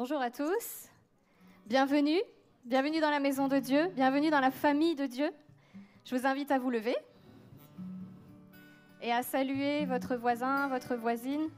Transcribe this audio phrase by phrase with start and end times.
[0.00, 0.88] Bonjour à tous.
[1.66, 2.22] Bienvenue.
[2.64, 3.88] Bienvenue dans la maison de Dieu.
[3.94, 5.30] Bienvenue dans la famille de Dieu.
[6.06, 6.96] Je vous invite à vous lever
[9.02, 11.50] et à saluer votre voisin, votre voisine.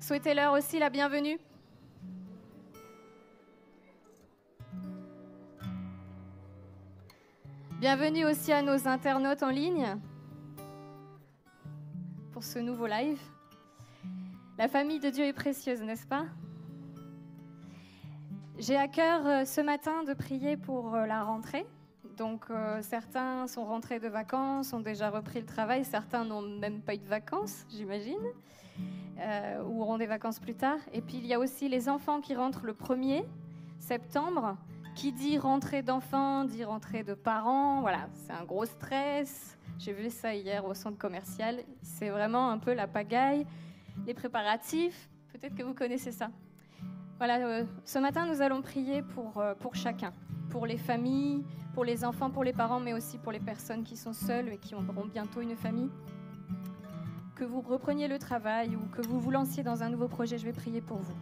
[0.00, 1.38] Souhaitez-leur aussi la bienvenue.
[7.78, 9.96] Bienvenue aussi à nos internautes en ligne
[12.32, 13.20] pour ce nouveau live.
[14.64, 16.24] La famille de Dieu est précieuse, n'est-ce pas?
[18.58, 21.66] J'ai à cœur euh, ce matin de prier pour euh, la rentrée.
[22.16, 26.80] Donc euh, certains sont rentrés de vacances, ont déjà repris le travail, certains n'ont même
[26.80, 28.24] pas eu de vacances, j'imagine,
[29.66, 30.78] ou auront des vacances plus tard.
[30.94, 33.22] Et puis il y a aussi les enfants qui rentrent le 1er
[33.78, 34.56] septembre.
[34.94, 37.82] Qui dit rentrée d'enfants, dit rentrée de parents.
[37.82, 39.58] Voilà, c'est un gros stress.
[39.78, 41.58] J'ai vu ça hier au centre commercial.
[41.82, 43.44] C'est vraiment un peu la pagaille
[44.06, 45.08] les préparatifs.
[45.32, 46.30] Peut-être que vous connaissez ça.
[47.18, 50.12] Voilà, euh, ce matin, nous allons prier pour, euh, pour chacun,
[50.50, 53.96] pour les familles, pour les enfants, pour les parents, mais aussi pour les personnes qui
[53.96, 55.90] sont seules et qui auront bientôt une famille.
[57.36, 60.44] Que vous repreniez le travail ou que vous vous lanciez dans un nouveau projet, je
[60.44, 61.14] vais prier pour vous.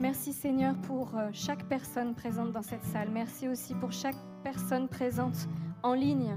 [0.00, 3.08] Merci Seigneur pour euh, chaque personne présente dans cette salle.
[3.10, 5.46] Merci aussi pour chaque personne présente
[5.82, 6.36] en ligne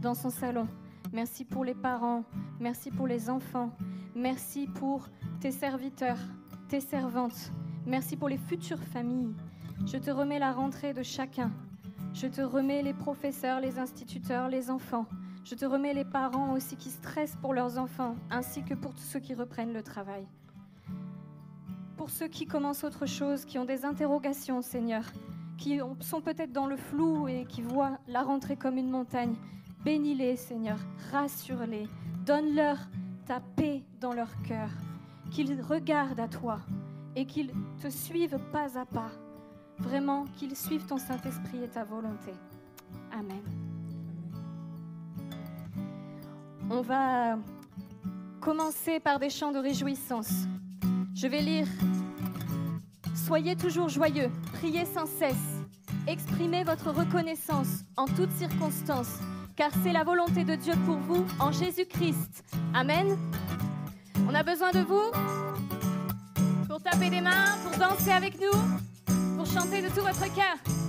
[0.00, 0.68] dans son salon.
[1.12, 2.22] Merci pour les parents.
[2.60, 3.70] Merci pour les enfants.
[4.14, 5.08] Merci pour
[5.40, 6.18] tes serviteurs,
[6.68, 7.52] tes servantes.
[7.84, 9.34] Merci pour les futures familles.
[9.86, 11.50] Je te remets la rentrée de chacun.
[12.14, 15.06] Je te remets les professeurs, les instituteurs, les enfants.
[15.42, 19.00] Je te remets les parents aussi qui stressent pour leurs enfants, ainsi que pour tous
[19.00, 20.26] ceux qui reprennent le travail.
[21.96, 25.04] Pour ceux qui commencent autre chose, qui ont des interrogations, Seigneur,
[25.58, 29.34] qui sont peut-être dans le flou et qui voient la rentrée comme une montagne,
[29.84, 30.78] Bénis-les, Seigneur,
[31.10, 31.88] rassure-les,
[32.26, 32.76] donne-leur
[33.26, 34.68] ta paix dans leur cœur,
[35.30, 36.60] qu'ils regardent à toi
[37.16, 39.10] et qu'ils te suivent pas à pas.
[39.78, 42.32] Vraiment, qu'ils suivent ton Saint-Esprit et ta volonté.
[43.12, 43.40] Amen.
[46.70, 47.38] On va
[48.40, 50.46] commencer par des chants de réjouissance.
[51.14, 51.66] Je vais lire
[53.14, 55.62] Soyez toujours joyeux, priez sans cesse,
[56.08, 59.20] exprimez votre reconnaissance en toutes circonstances
[59.60, 62.44] car c'est la volonté de Dieu pour vous en Jésus-Christ.
[62.72, 63.18] Amen.
[64.26, 65.12] On a besoin de vous
[66.66, 68.58] pour taper des mains, pour danser avec nous,
[69.36, 70.79] pour chanter de tout votre cœur.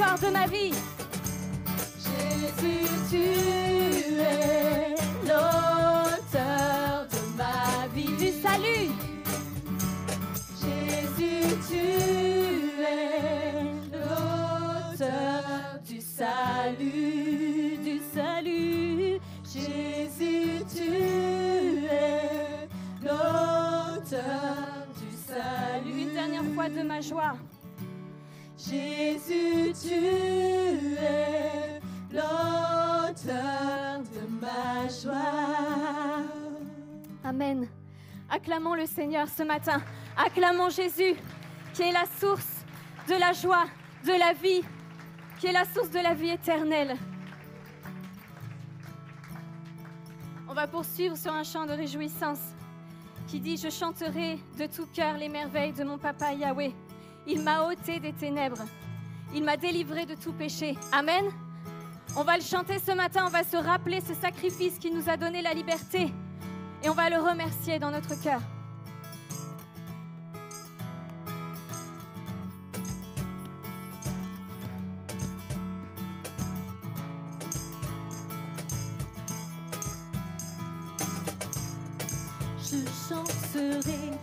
[0.00, 0.72] De ma vie.
[1.98, 3.22] Jésus, tu
[4.18, 8.16] es l'auteur de ma vie.
[8.16, 8.88] Du salut,
[10.62, 11.84] Jésus, tu
[12.82, 15.44] es l'auteur
[15.86, 19.20] du salut, du salut.
[19.44, 20.94] Jésus, tu
[21.90, 22.68] es
[23.02, 26.02] l'auteur du salut.
[26.02, 27.34] une dernière fois de ma joie.
[28.70, 31.80] Jésus, tu es
[32.12, 33.24] l'auteur
[33.98, 36.24] de ma joie.
[37.24, 37.66] Amen.
[38.30, 39.82] Acclamons le Seigneur ce matin.
[40.16, 41.16] Acclamons Jésus,
[41.74, 42.64] qui est la source
[43.08, 43.64] de la joie,
[44.04, 44.62] de la vie,
[45.40, 46.96] qui est la source de la vie éternelle.
[50.48, 52.54] On va poursuivre sur un chant de réjouissance
[53.26, 56.72] qui dit Je chanterai de tout cœur les merveilles de mon papa Yahweh.
[57.26, 58.64] Il m'a ôté des ténèbres.
[59.34, 60.76] Il m'a délivré de tout péché.
[60.92, 61.24] Amen.
[62.16, 63.24] On va le chanter ce matin.
[63.26, 66.12] On va se rappeler ce sacrifice qui nous a donné la liberté.
[66.82, 68.40] Et on va le remercier dans notre cœur.
[82.58, 82.76] Je
[83.08, 84.19] chanterai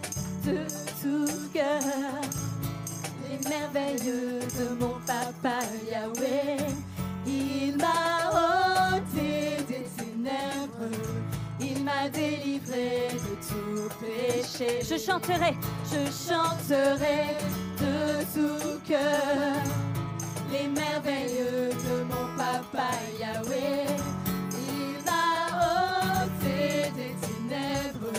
[3.77, 5.59] les merveilles de mon papa
[5.91, 6.57] Yahweh.
[7.25, 10.95] Il m'a ôté des ténèbres,
[11.59, 14.79] il m'a délivré de tout péché.
[14.81, 15.55] Je chanterai.
[15.91, 17.35] Je chanterai
[17.79, 19.63] de tout cœur
[20.51, 23.85] les merveilles de mon papa Yahweh.
[24.53, 28.13] Il m'a ôté des ténèbres,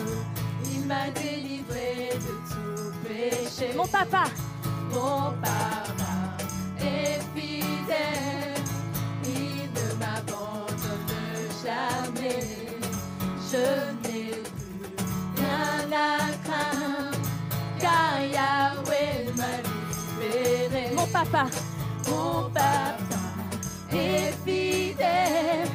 [0.72, 3.74] il m'a délivré de tout péché.
[3.76, 4.24] Mon papa,
[4.92, 6.14] Mon papa
[6.80, 8.54] est fidèle,
[9.24, 11.14] il ne m'abandonne
[11.64, 12.46] jamais.
[13.50, 13.64] Je
[14.02, 14.96] n'ai plus
[15.36, 17.18] rien à craindre,
[17.80, 20.94] car Yahweh m'a libéré.
[20.96, 21.46] mon papa,
[22.08, 22.98] Mon papa
[23.92, 25.68] est fidèle,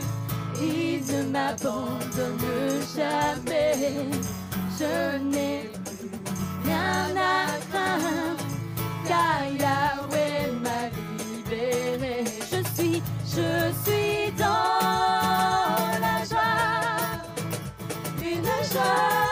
[0.62, 4.10] il ne m'abandonne jamais.
[4.80, 6.10] Je n'ai plus
[6.66, 8.44] rien à craindre,
[9.08, 12.24] car Yahweh m'a libéré.
[12.52, 17.22] Je suis, je suis dans la joie,
[18.22, 19.23] une joie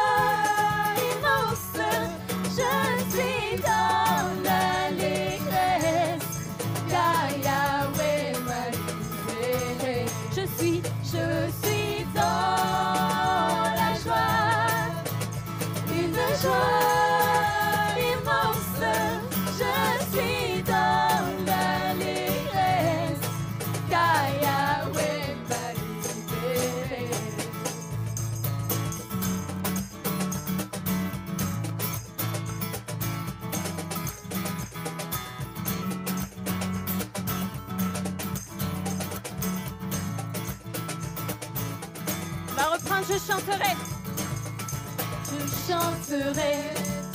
[43.12, 43.76] je chanterai.
[45.28, 46.56] Je chanterai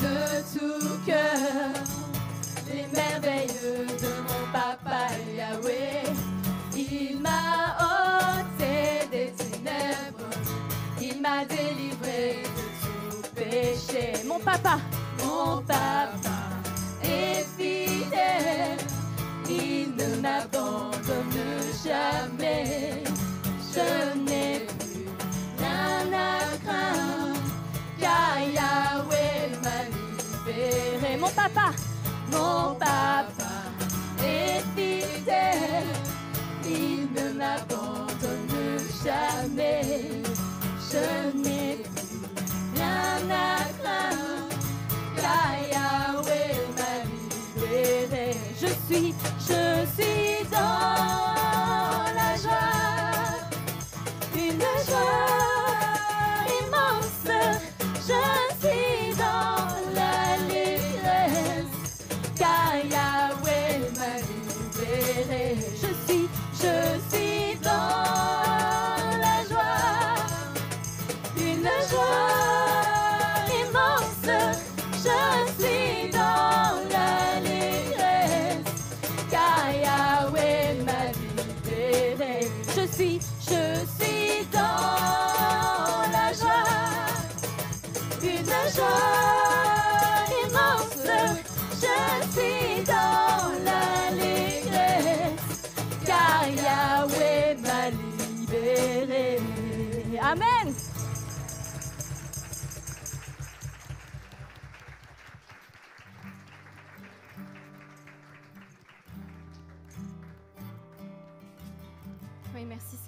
[0.03, 1.73] de tout cœur
[2.69, 3.47] les merveilles
[4.03, 6.03] de mon papa Yahweh.
[6.77, 10.31] Il m'a ôté des ténèbres,
[11.01, 14.13] il m'a délivré de tout péché.
[14.27, 14.79] Mon papa,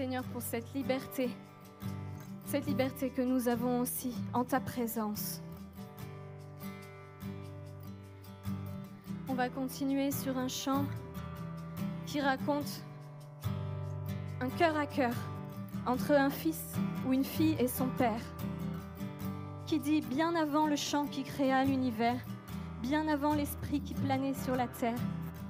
[0.08, 1.28] Seigneur pour cette liberté,
[2.46, 5.42] cette liberté que nous avons aussi en ta présence.
[9.28, 10.86] On va continuer sur un chant
[12.06, 12.82] qui raconte
[14.40, 15.12] un cœur à cœur
[15.84, 16.72] entre un fils
[17.06, 18.22] ou une fille et son père,
[19.66, 22.18] qui dit bien avant le chant qui créa l'univers,
[22.80, 24.98] bien avant l'esprit qui planait sur la terre,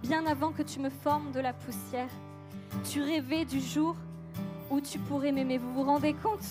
[0.02, 2.10] bien avant que tu me formes de la poussière,
[2.82, 3.94] tu rêvais du jour
[4.70, 5.58] où tu pourrais m'aimer.
[5.58, 6.46] Vous vous rendez compte?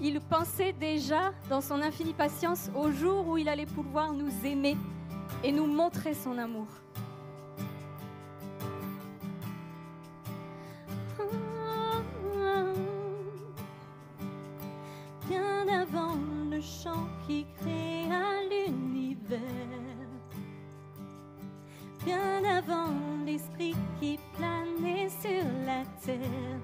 [0.00, 4.76] Il pensait déjà dans son infinie patience au jour où il allait pouvoir nous aimer
[5.42, 6.66] et nous montrer son amour.
[15.28, 16.14] Bien avant
[16.50, 19.40] le chant qui créa l'univers,
[22.04, 22.92] bien avant
[23.24, 26.60] l'esprit qui planait sur la terre,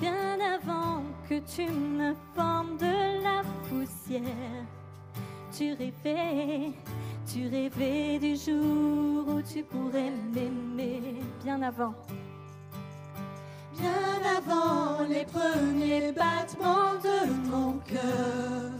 [0.00, 4.64] bien avant que tu me formes de la poussière,
[5.56, 6.72] tu rêvais,
[7.26, 11.94] tu rêvais du jour où tu pourrais m'aimer, bien avant.
[13.78, 18.72] Bien avant les premiers battements de mon cœur,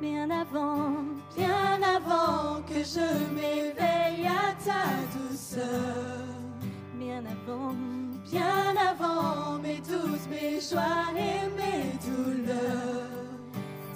[0.00, 1.04] Bien avant,
[1.36, 4.82] bien avant que je m'éveille à ta
[5.16, 5.62] douceur,
[6.98, 7.72] bien avant,
[8.32, 13.28] bien avant mes doutes, mes joies et mes douleurs.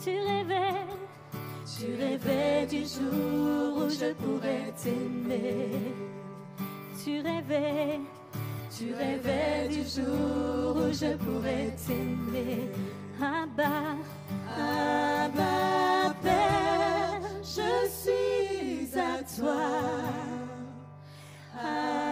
[0.03, 0.85] tu rêvais,
[1.79, 5.71] Tu rêvais du jour où je pourrais t'aimer.
[7.03, 8.01] tu rêvais,
[8.77, 12.71] Tu rêvais du jour où je pourrais t'aimer.
[13.19, 13.97] Abba,
[14.55, 17.71] Abba Père, je
[18.01, 19.63] suis à toi.
[21.59, 22.06] Abba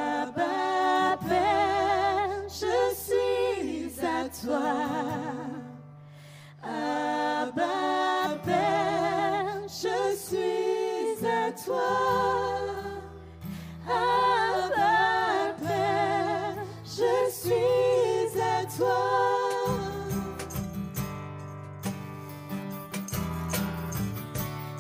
[6.63, 7.65] Abba
[8.45, 11.93] Père, je suis à toi.
[13.89, 19.01] Abba Père, je suis à toi.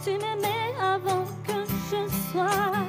[0.04, 2.00] tu m'aimais avant que je
[2.30, 2.86] sois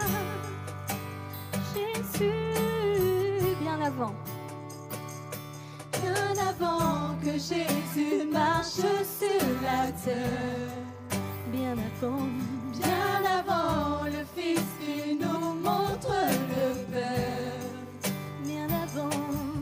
[1.73, 4.13] Jésus, bien avant,
[6.59, 11.19] avant que Jésus marche sur la terre,
[11.51, 12.27] bien avant,
[12.71, 18.11] bien avant le Fils qui nous montre le Père,
[18.43, 19.09] bien avant,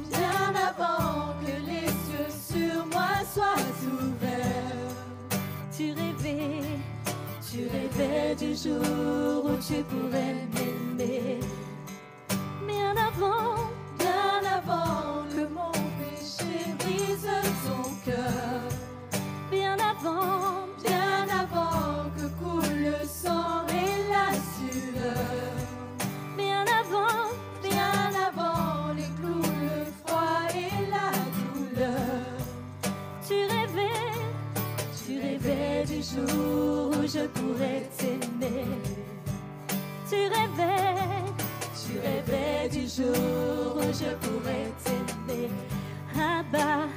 [0.09, 5.39] bien avant que les cieux sur moi soient ouverts,
[5.75, 6.61] tu rêvais,
[7.49, 11.39] tu rêvais du jour où tu pourrais m'aimer,
[12.67, 13.55] bien avant,
[13.97, 15.22] bien avant
[20.03, 25.15] Bien avant que coule le sang et la sueur,
[26.37, 27.29] bien avant,
[27.61, 32.25] bien avant les clous, le froid et la douleur,
[33.25, 34.11] tu rêvais,
[35.05, 38.65] tu rêvais du jour où je pourrais t'aimer.
[40.09, 41.23] tu rêvais,
[41.85, 45.49] Tu rêvais du jour où je pourrais t'aimer.
[46.15, 46.87] Abba,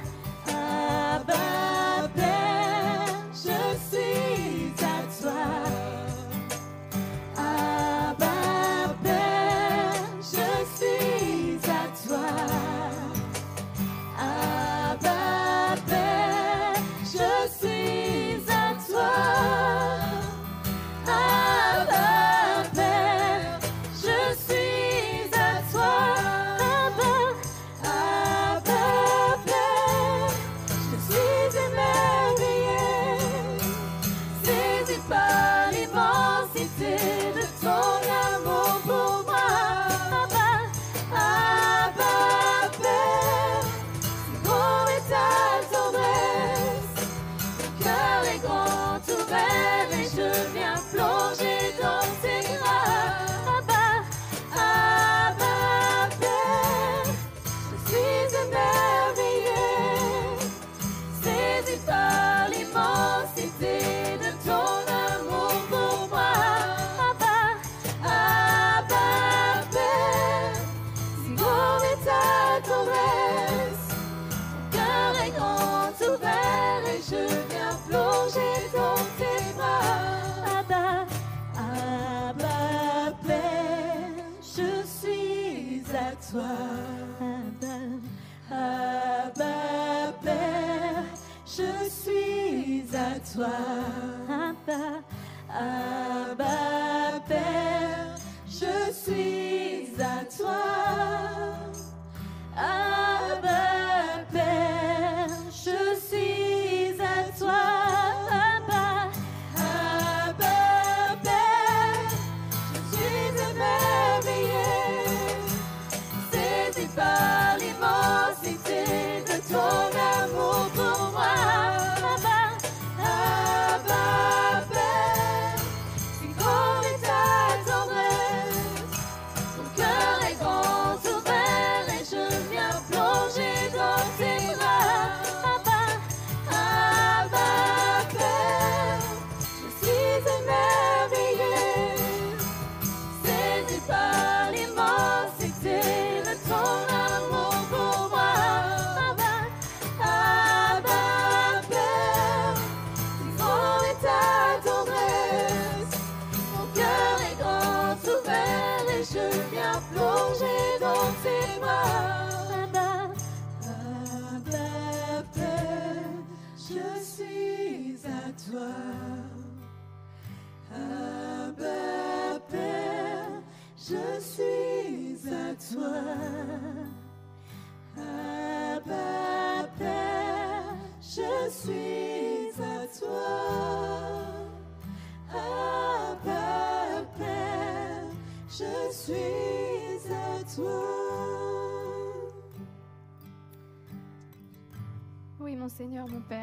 [0.47, 2.76] Abba Père,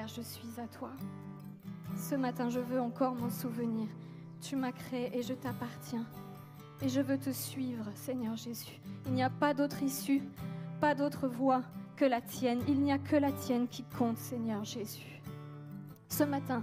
[0.06, 0.90] Je suis à toi.
[1.96, 3.88] Ce matin, je veux encore m'en souvenir.
[4.40, 6.04] Tu m'as créé et je t'appartiens.
[6.82, 8.80] Et je veux te suivre, Seigneur Jésus.
[9.06, 10.22] Il n'y a pas d'autre issue,
[10.80, 11.62] pas d'autre voie
[11.96, 12.60] que la tienne.
[12.68, 15.22] Il n'y a que la tienne qui compte, Seigneur Jésus.
[16.08, 16.62] Ce matin,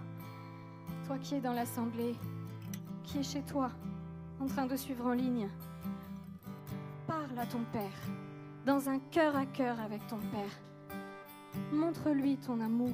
[1.08, 2.16] toi qui es dans l'assemblée,
[3.04, 3.72] qui es chez toi,
[4.40, 5.50] en train de suivre en ligne,
[7.08, 8.02] parle à ton Père,
[8.66, 10.60] dans un cœur à cœur avec ton Père.
[11.74, 12.94] Montre-lui ton amour.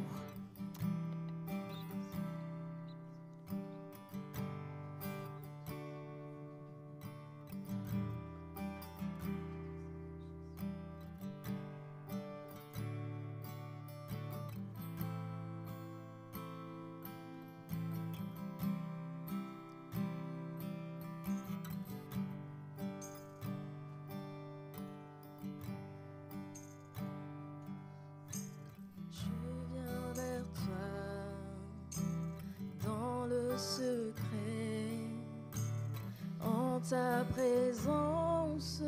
[37.18, 38.84] Ta présence,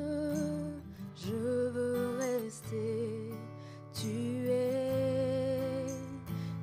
[1.15, 3.31] je veux rester.
[3.93, 5.85] Tu es,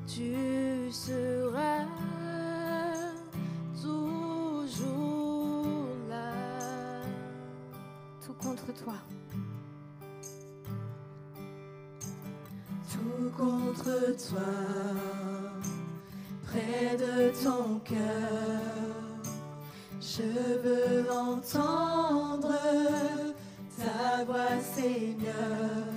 [0.07, 1.87] tu seras
[3.83, 4.87] toujours
[6.09, 7.03] là.
[8.25, 8.95] Tout contre toi.
[12.93, 14.53] tout contre toi,
[16.45, 18.76] près de ton cœur.
[20.17, 22.55] Je veux entendre
[23.77, 25.96] ta voix, Seigneur.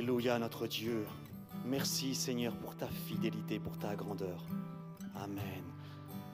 [0.00, 1.06] Alléluia, notre Dieu.
[1.66, 4.42] Merci Seigneur pour ta fidélité, pour ta grandeur.
[5.14, 5.62] Amen.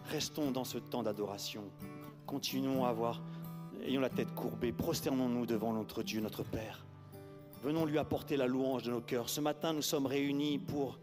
[0.08, 1.64] Restons dans ce temps d'adoration.
[2.26, 3.20] Continuons à avoir,
[3.84, 6.86] ayons la tête courbée, prosternons-nous devant notre Dieu, notre Père.
[7.64, 9.28] Venons lui apporter la louange de nos cœurs.
[9.28, 11.00] Ce matin, nous sommes réunis pour,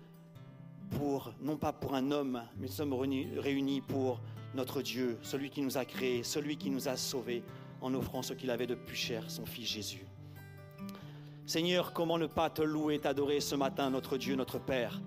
[0.92, 4.22] pour non pas pour un homme, mais nous sommes réunis- réunis pour
[4.56, 7.44] notre Dieu, celui qui nous a créés, celui qui nous a sauvés
[7.82, 10.06] en offrant ce qu'il avait de plus cher, son Fils Jésus.
[11.54, 15.00] Seigneur, comment ne pas te louer, t'adorer ce matin, notre Dieu, notre Père?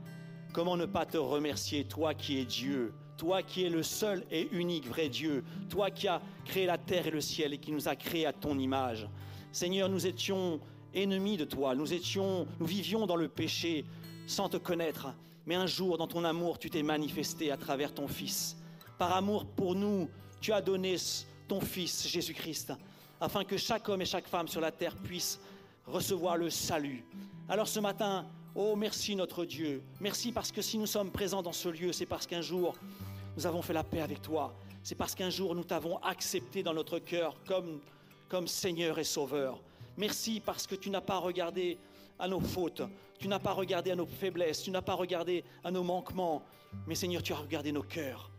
[0.53, 4.47] Comment ne pas te remercier, toi qui es Dieu, toi qui es le seul et
[4.53, 7.89] unique vrai Dieu, toi qui as créé la terre et le ciel et qui nous
[7.89, 9.09] a créés à ton image?
[9.51, 10.61] Seigneur, nous étions
[10.95, 13.85] ennemis de toi, nous étions, nous vivions dans le péché
[14.29, 15.09] sans te connaître,
[15.47, 18.57] mais un jour, dans ton amour, tu t'es manifesté à travers ton Fils.
[18.99, 20.09] Par amour pour nous,
[20.41, 20.95] tu as donné
[21.49, 22.73] ton Fils, Jésus-Christ,
[23.21, 25.41] afin que chaque homme et chaque femme sur la terre puisse
[25.87, 27.05] recevoir le salut.
[27.49, 31.53] Alors ce matin, oh merci notre Dieu, merci parce que si nous sommes présents dans
[31.53, 32.75] ce lieu, c'est parce qu'un jour,
[33.37, 34.55] nous avons fait la paix avec toi.
[34.83, 37.81] C'est parce qu'un jour, nous t'avons accepté dans notre cœur comme,
[38.29, 39.61] comme Seigneur et Sauveur.
[39.97, 41.79] Merci parce que tu n'as pas regardé
[42.19, 42.83] à nos fautes,
[43.19, 46.43] tu n'as pas regardé à nos faiblesses, tu n'as pas regardé à nos manquements,
[46.87, 48.31] mais Seigneur, tu as regardé nos cœurs.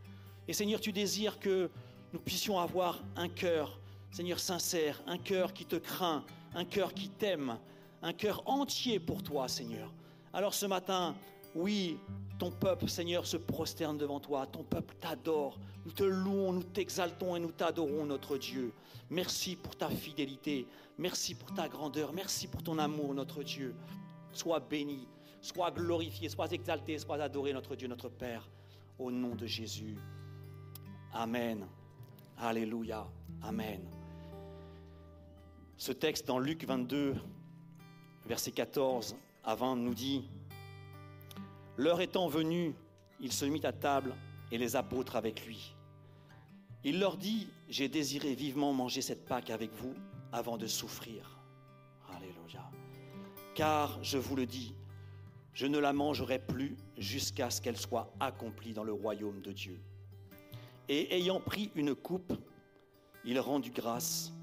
[0.47, 1.69] Et Seigneur, tu désires que
[2.13, 3.79] nous puissions avoir un cœur,
[4.11, 6.23] Seigneur, sincère, un cœur qui te craint,
[6.53, 7.57] un cœur qui t'aime,
[8.01, 9.91] un cœur entier pour toi, Seigneur.
[10.33, 11.15] Alors ce matin,
[11.55, 11.97] oui,
[12.37, 17.35] ton peuple, Seigneur, se prosterne devant toi, ton peuple t'adore, nous te louons, nous t'exaltons
[17.35, 18.73] et nous t'adorons, notre Dieu.
[19.09, 20.67] Merci pour ta fidélité,
[20.97, 23.73] merci pour ta grandeur, merci pour ton amour, notre Dieu.
[24.33, 25.07] Sois béni,
[25.41, 28.47] sois glorifié, sois exalté, sois adoré, notre Dieu, notre Père,
[28.99, 29.95] au nom de Jésus.
[31.13, 31.65] Amen.
[32.37, 33.07] Alléluia.
[33.41, 33.96] Amen.
[35.79, 37.15] Ce texte dans Luc 22,
[38.25, 40.27] verset 14 à 20 nous dit,
[41.77, 42.73] L'heure étant venue,
[43.19, 44.15] il se mit à table
[44.51, 45.75] et les apôtres avec lui.
[46.83, 49.93] Il leur dit, J'ai désiré vivement manger cette Pâque avec vous
[50.31, 51.37] avant de souffrir.
[52.09, 52.71] Alléluia.
[53.53, 54.73] Car je vous le dis,
[55.53, 59.79] je ne la mangerai plus jusqu'à ce qu'elle soit accomplie dans le royaume de Dieu.
[60.89, 62.33] Et ayant pris une coupe,
[63.23, 64.33] il rendit grâce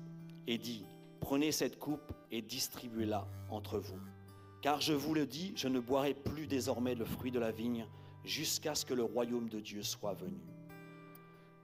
[0.47, 0.85] et dit,
[1.25, 3.99] Prenez cette coupe et distribuez-la entre vous.
[4.61, 7.87] Car je vous le dis, je ne boirai plus désormais le fruit de la vigne
[8.25, 10.43] jusqu'à ce que le royaume de Dieu soit venu.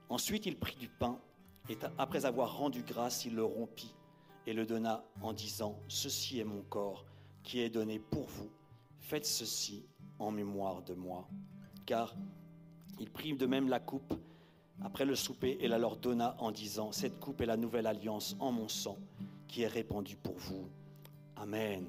[0.09, 1.19] Ensuite, il prit du pain
[1.69, 3.93] et après avoir rendu grâce, il le rompit
[4.47, 7.05] et le donna en disant, Ceci est mon corps
[7.43, 8.49] qui est donné pour vous.
[8.97, 9.85] Faites ceci
[10.17, 11.29] en mémoire de moi.
[11.85, 12.15] Car
[12.99, 14.15] il prit de même la coupe
[14.83, 18.35] après le souper et la leur donna en disant, Cette coupe est la nouvelle alliance
[18.39, 18.97] en mon sang
[19.51, 20.65] qui est répandue pour vous.
[21.35, 21.85] Amen.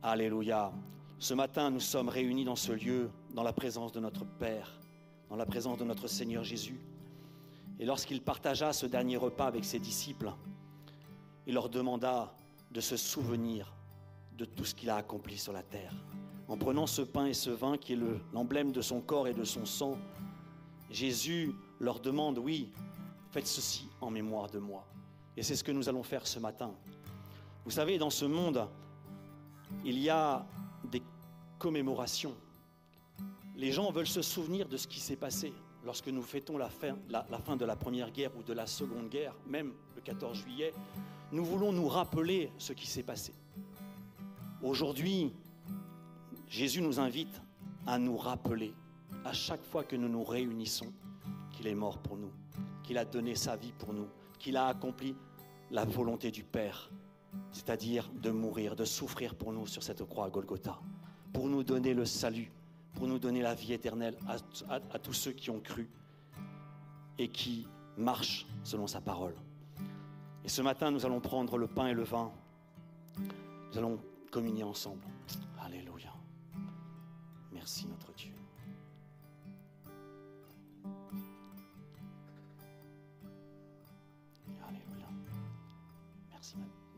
[0.00, 0.72] Alléluia.
[1.18, 4.78] Ce matin, nous sommes réunis dans ce lieu, dans la présence de notre Père,
[5.28, 6.80] dans la présence de notre Seigneur Jésus.
[7.80, 10.32] Et lorsqu'il partagea ce dernier repas avec ses disciples,
[11.48, 12.32] il leur demanda
[12.70, 13.74] de se souvenir
[14.38, 15.92] de tout ce qu'il a accompli sur la terre.
[16.46, 19.34] En prenant ce pain et ce vin qui est le- l'emblème de son corps et
[19.34, 19.98] de son sang,
[20.90, 22.70] Jésus leur demande, oui,
[23.32, 24.86] faites ceci en mémoire de moi.
[25.36, 26.72] Et c'est ce que nous allons faire ce matin.
[27.64, 28.68] Vous savez, dans ce monde,
[29.84, 30.44] il y a
[30.90, 31.02] des
[31.58, 32.34] commémorations.
[33.56, 35.52] Les gens veulent se souvenir de ce qui s'est passé
[35.84, 36.96] lorsque nous fêtons la fin,
[37.56, 40.74] de la Première Guerre ou de la Seconde Guerre, même le 14 juillet.
[41.32, 43.32] Nous voulons nous rappeler ce qui s'est passé.
[44.62, 45.32] Aujourd'hui,
[46.48, 47.40] Jésus nous invite
[47.86, 48.74] à nous rappeler
[49.24, 50.92] à chaque fois que nous nous réunissons
[51.52, 52.32] qu'il est mort pour nous,
[52.82, 54.08] qu'il a donné sa vie pour nous,
[54.40, 55.14] qu'il a accompli
[55.70, 56.90] la volonté du Père,
[57.52, 60.80] c'est-à-dire de mourir, de souffrir pour nous sur cette croix à Golgotha,
[61.32, 62.50] pour nous donner le salut,
[62.94, 65.88] pour nous donner la vie éternelle à, tous ceux qui ont cru
[67.18, 69.36] et qui marchent selon sa parole.
[70.44, 72.32] Et ce matin, nous allons prendre le pain et le vin.
[73.18, 74.00] Nous allons
[74.32, 75.04] communier ensemble.
[75.62, 76.12] Alléluia.
[77.52, 78.09] Merci notre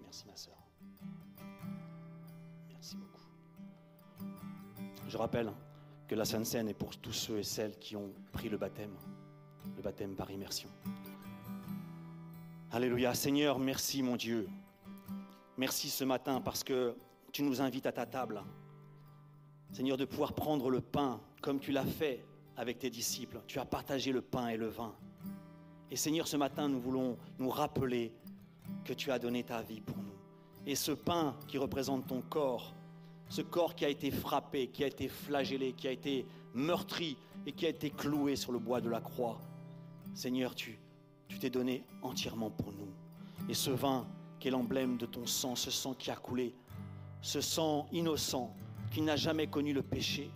[0.00, 0.56] Merci ma, soeur.
[2.70, 3.22] Merci beaucoup.
[5.08, 5.52] Je rappelle
[6.08, 8.94] que la Sainte Seine est pour tous ceux et celles qui ont pris le baptême,
[9.76, 10.68] le baptême par immersion.
[12.70, 13.14] Alléluia.
[13.14, 14.48] Seigneur, merci mon Dieu.
[15.58, 16.96] Merci ce matin parce que
[17.32, 18.42] tu nous invites à ta table.
[19.72, 22.24] Seigneur, de pouvoir prendre le pain comme tu l'as fait
[22.56, 23.40] avec tes disciples.
[23.46, 24.94] Tu as partagé le pain et le vin.
[25.90, 28.12] Et Seigneur, ce matin, nous voulons nous rappeler
[28.84, 30.02] que tu as donné ta vie pour nous.
[30.66, 32.74] Et ce pain qui représente ton corps,
[33.28, 37.16] ce corps qui a été frappé, qui a été flagellé, qui a été meurtri
[37.46, 39.40] et qui a été cloué sur le bois de la croix.
[40.14, 40.78] Seigneur, tu
[41.40, 42.88] t'es donné entièrement pour nous.
[43.48, 44.06] Et ce vin
[44.38, 46.54] qui est l'emblème de ton sang, ce sang qui a coulé,
[47.22, 48.54] ce sang innocent
[48.92, 50.30] qui n'a jamais connu le péché,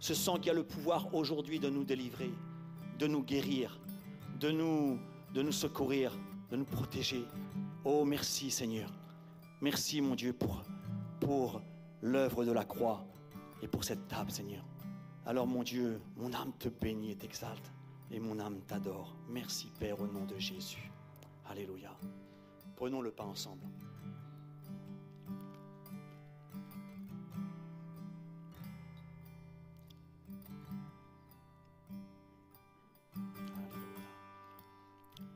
[0.00, 2.30] ce sang qui a le pouvoir aujourd'hui de nous délivrer,
[2.98, 3.78] de nous guérir,
[4.40, 4.98] de nous
[5.52, 6.12] secourir,
[6.50, 7.24] de nous protéger.
[7.90, 8.90] Oh, merci Seigneur.
[9.62, 10.62] Merci mon Dieu pour,
[11.20, 11.62] pour
[12.02, 13.02] l'œuvre de la croix
[13.62, 14.62] et pour cette table, Seigneur.
[15.24, 17.72] Alors mon Dieu, mon âme te bénit et t'exalte
[18.10, 19.16] et mon âme t'adore.
[19.30, 20.92] Merci Père au nom de Jésus.
[21.48, 21.96] Alléluia.
[22.76, 23.62] Prenons le pain ensemble.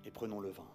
[0.05, 0.69] Et prenons le vin.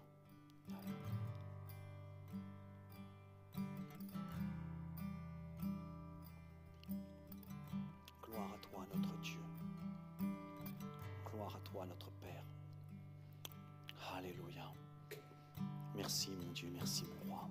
[16.08, 17.50] Merci, mon Dieu, merci, mon roi.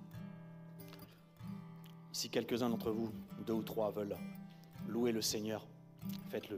[2.11, 3.11] Si quelques-uns d'entre vous,
[3.45, 4.17] deux ou trois, veulent
[4.87, 5.67] louer le Seigneur,
[6.31, 6.57] faites-le.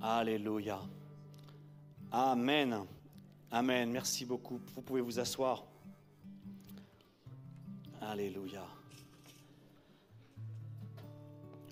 [0.00, 0.80] Alléluia.
[2.10, 2.86] Amen.
[3.50, 3.90] Amen.
[3.90, 4.60] Merci beaucoup.
[4.74, 5.64] Vous pouvez vous asseoir.
[8.00, 8.64] Alléluia.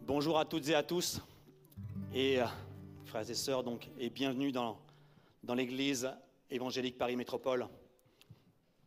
[0.06, 1.20] Bonjour à toutes et à tous.
[2.12, 2.46] Et euh,
[3.06, 4.78] frères et sœurs, donc, et bienvenue dans,
[5.42, 6.10] dans l'église
[6.50, 7.66] évangélique Paris Métropole.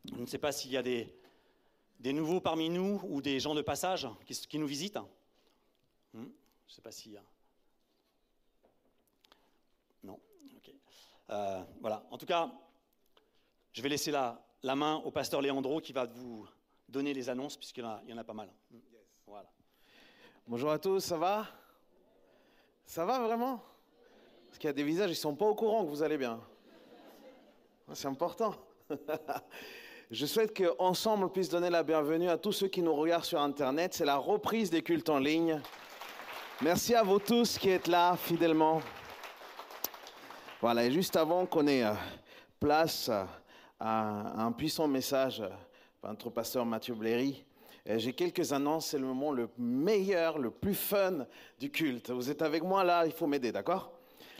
[0.06, 1.14] Je ne sais pas s'il y a des,
[2.00, 4.98] des nouveaux parmi nous ou des gens de passage qui, nous visitent.
[6.14, 6.24] Hmm,
[6.68, 7.24] Je ne sais pas s'il y a.
[10.04, 10.20] Non
[10.58, 10.72] Ok.
[11.32, 12.03] Euh, voilà.
[12.11, 12.49] En tout cas,
[13.71, 16.47] je vais laisser la, la main au pasteur Léandro qui va vous
[16.89, 18.49] donner les annonces, puisqu'il y, en a- pas mal.
[19.25, 19.49] Voilà.
[20.45, 21.47] Bonjour à tous, ça va?
[22.86, 23.63] Ça va vraiment?
[24.47, 26.41] Parce qu'il y a des visages, ils sont pas au courant que vous allez bien.
[27.93, 28.53] C'est important.
[30.11, 33.39] Je souhaite qu'ensemble on puisse donner la bienvenue à tous ceux qui nous regardent sur
[33.39, 33.93] Internet.
[33.93, 35.61] C'est la reprise des cultes en ligne.
[36.61, 38.82] Merci à vous tous qui êtes là fidèlement.
[40.62, 41.93] Voilà, et juste avant qu'on ait euh,
[42.59, 43.09] place
[43.80, 45.41] à un puissant message
[45.99, 47.43] par notre pasteur Mathieu Bléry,
[47.89, 51.26] euh, j'ai quelques annonces, c'est le moment le meilleur, le plus fun
[51.59, 52.12] du culte.
[52.12, 53.91] Vous êtes avec moi là, il faut m'aider, d'accord?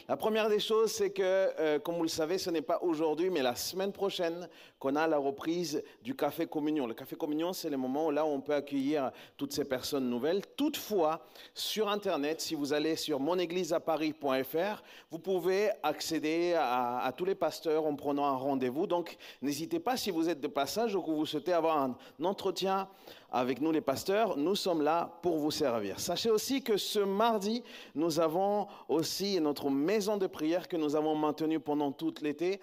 [0.08, 3.30] La première des choses, c'est que, euh, comme vous le savez, ce n'est pas aujourd'hui,
[3.30, 4.50] mais la semaine prochaine
[4.80, 6.88] qu'on a la reprise du Café Communion.
[6.88, 10.10] Le Café Communion, c'est le moment où là où on peut accueillir toutes ces personnes
[10.10, 10.42] nouvelles.
[10.56, 17.36] Toutefois, sur Internet, si vous allez sur monégliseaparis.fr, vous pouvez accéder à, à, tous les
[17.36, 18.88] pasteurs en prenant un rendez-vous.
[18.88, 22.90] Donc, n'hésitez pas, si vous êtes de passage ou que vous souhaitez avoir un entretien
[23.32, 26.00] avec nous les pasteurs, nous sommes là pour vous servir.
[26.00, 27.64] Sachez aussi que ce mardi,
[27.96, 32.60] nous avons aussi notre maison de prière que nous avons maintenue pendant tout l'été.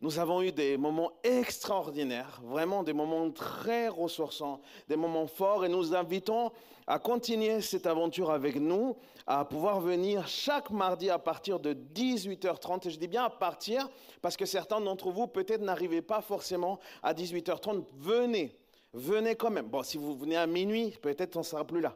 [0.00, 5.68] Nous avons eu des moments extraordinaires, vraiment des moments très ressourçants, des moments forts et
[5.68, 6.52] nous invitons
[6.86, 8.96] à continuer cette aventure avec nous,
[9.26, 12.88] à pouvoir venir chaque mardi à partir de 18h30.
[12.88, 13.88] Et je dis bien à partir
[14.22, 17.84] parce que certains d'entre vous peut-être n'arrivez pas forcément à 18h30.
[17.98, 18.56] Venez,
[18.92, 19.66] venez quand même.
[19.66, 21.94] Bon, si vous venez à minuit, peut-être on ne sera plus là.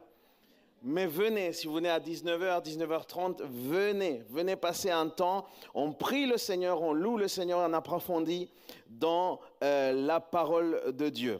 [0.85, 5.45] Mais venez, si vous venez à 19h, 19h30, venez, venez passer un temps.
[5.73, 8.51] On prie le Seigneur, on loue le Seigneur, on approfondit
[8.89, 11.39] dans euh, la parole de Dieu.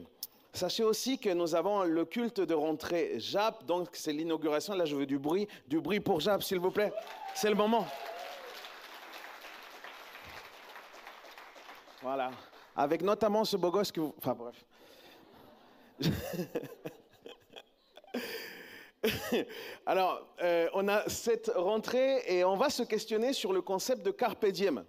[0.54, 4.72] Sachez aussi que nous avons le culte de rentrée JAP, donc c'est l'inauguration.
[4.74, 6.92] Là, je veux du bruit, du bruit pour JAP, s'il vous plaît.
[7.34, 7.86] C'est le moment.
[12.00, 12.30] Voilà.
[12.76, 14.14] Avec notamment ce beau gosse que vous.
[14.16, 14.64] Enfin, bref.
[19.86, 24.10] Alors, euh, on a cette rentrée et on va se questionner sur le concept de
[24.10, 24.84] carpe diem.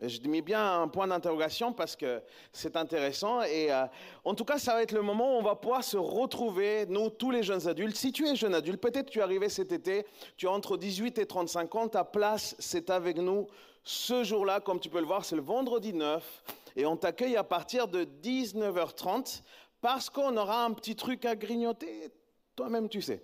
[0.00, 2.20] je mets bien un point d'interrogation parce que
[2.52, 3.40] c'est intéressant.
[3.42, 3.86] Et euh,
[4.24, 7.08] en tout cas, ça va être le moment où on va pouvoir se retrouver, nous,
[7.10, 7.96] tous les jeunes adultes.
[7.96, 10.04] Si tu es jeune adulte, peut-être tu es arrivé cet été,
[10.36, 13.48] tu as entre 18 et 35 ans, ta place, c'est avec nous
[13.88, 16.42] ce jour-là, comme tu peux le voir, c'est le vendredi 9.
[16.74, 19.42] Et on t'accueille à partir de 19h30
[19.86, 22.10] parce qu'on aura un petit truc à grignoter.
[22.56, 23.22] Toi-même, tu sais.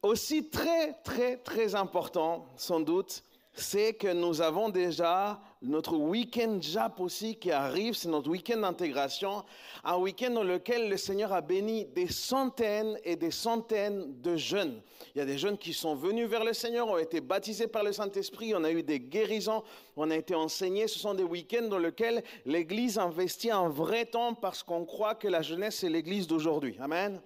[0.00, 7.00] Aussi très, très, très important, sans doute, c'est que nous avons déjà notre week-end JAP
[7.00, 9.44] aussi qui arrive, c'est notre week-end d'intégration,
[9.84, 14.80] un week-end dans lequel le Seigneur a béni des centaines et des centaines de jeunes.
[15.14, 17.84] Il y a des jeunes qui sont venus vers le Seigneur, ont été baptisés par
[17.84, 19.62] le Saint-Esprit, on a eu des guérisons,
[19.96, 20.88] on a été enseignés.
[20.88, 25.28] Ce sont des week-ends dans lesquels l'Église investit un vrai temps parce qu'on croit que
[25.28, 26.76] la jeunesse, c'est l'Église d'aujourd'hui.
[26.80, 27.20] Amen.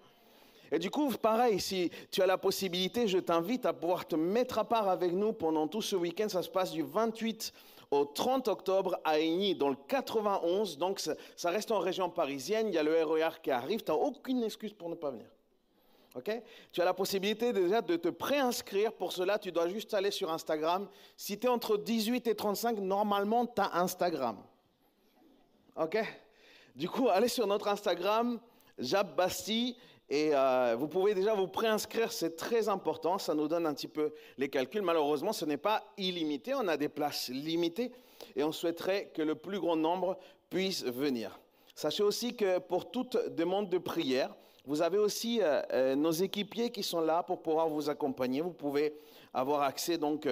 [0.73, 4.59] Et du coup, pareil, si tu as la possibilité, je t'invite à pouvoir te mettre
[4.59, 6.29] à part avec nous pendant tout ce week-end.
[6.29, 7.53] Ça se passe du 28
[7.91, 10.79] au 30 octobre à Aigny, dans le 91.
[10.79, 12.69] Donc, ça, reste en région parisienne.
[12.69, 13.83] Il y a le RER e qui arrive.
[13.83, 15.27] Tu n'as aucune excuse pour ne pas venir.
[16.17, 16.31] OK?
[16.73, 18.93] Tu as la possibilité déjà de te préinscrire.
[18.93, 20.89] Pour cela, tu dois juste aller sur Instagram.
[21.17, 24.39] Si tu es entre 18 et 35, normalement, tu as Instagram.
[25.77, 25.99] OK?
[26.75, 28.41] Du coup, allez sur notre Instagram,
[28.79, 29.77] Jab Basti,
[30.09, 33.89] et euh, vous pouvez déjà vous préinscrire, c'est très important, ça nous donne un petit
[33.89, 34.83] peu les calculs.
[34.83, 37.91] Malheureusement, ce n'est pas illimité, on a des places limitées
[38.37, 40.17] et on souhaiterait que le plus grand nombre
[40.49, 41.41] puisse venir.
[41.75, 44.35] Sachez aussi que pour toute demande de prière,
[44.65, 48.41] vous avez aussi euh, euh, nos équipiers qui sont là pour pouvoir vous accompagner.
[48.41, 48.95] Vous pouvez
[49.35, 50.29] avoir accès donc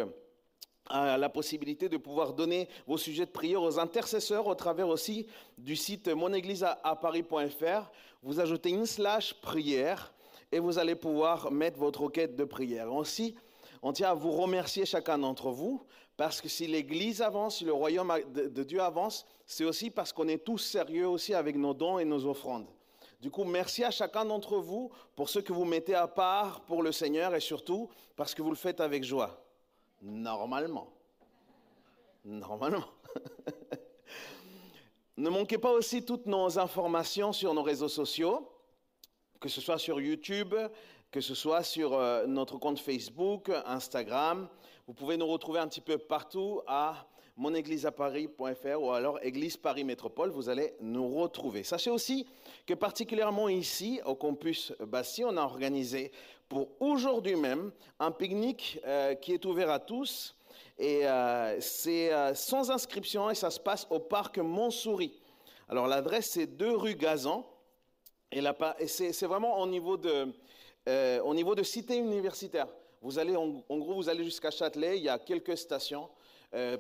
[0.88, 5.26] à la possibilité de pouvoir donner vos sujets de prière aux intercesseurs au travers aussi
[5.56, 7.90] du site monéglise-à-paris.fr.
[8.22, 10.12] Vous ajoutez une slash prière
[10.52, 12.92] et vous allez pouvoir mettre votre requête de prière.
[12.92, 13.34] Aussi,
[13.82, 15.82] on tient à vous remercier chacun d'entre vous
[16.16, 20.28] parce que si l'Église avance, si le royaume de Dieu avance, c'est aussi parce qu'on
[20.28, 22.66] est tous sérieux aussi avec nos dons et nos offrandes.
[23.20, 26.82] Du coup, merci à chacun d'entre vous pour ce que vous mettez à part pour
[26.82, 29.43] le Seigneur et surtout parce que vous le faites avec joie.
[30.02, 30.92] Normalement.
[32.24, 32.84] Normalement.
[35.16, 38.50] ne manquez pas aussi toutes nos informations sur nos réseaux sociaux,
[39.40, 40.54] que ce soit sur YouTube,
[41.10, 44.48] que ce soit sur euh, notre compte Facebook, Instagram.
[44.86, 50.30] Vous pouvez nous retrouver un petit peu partout à monégliseaparis.fr ou alors Église Paris Métropole,
[50.30, 51.64] vous allez nous retrouver.
[51.64, 52.26] Sachez aussi
[52.66, 56.12] que particulièrement ici, au campus Bastille, on a organisé
[56.48, 60.36] pour aujourd'hui même un pique-nique euh, qui est ouvert à tous.
[60.78, 65.20] Et euh, c'est euh, sans inscription et ça se passe au parc Montsouris.
[65.68, 67.46] Alors l'adresse c'est 2 rue Gazan.
[68.32, 68.42] Et,
[68.88, 70.26] c'est vraiment au niveau, de,
[71.22, 72.66] au niveau de cité universitaire.
[73.00, 76.08] Vous allez, en, gros, vous allez jusqu'à Châtelet, il y a quelques stations.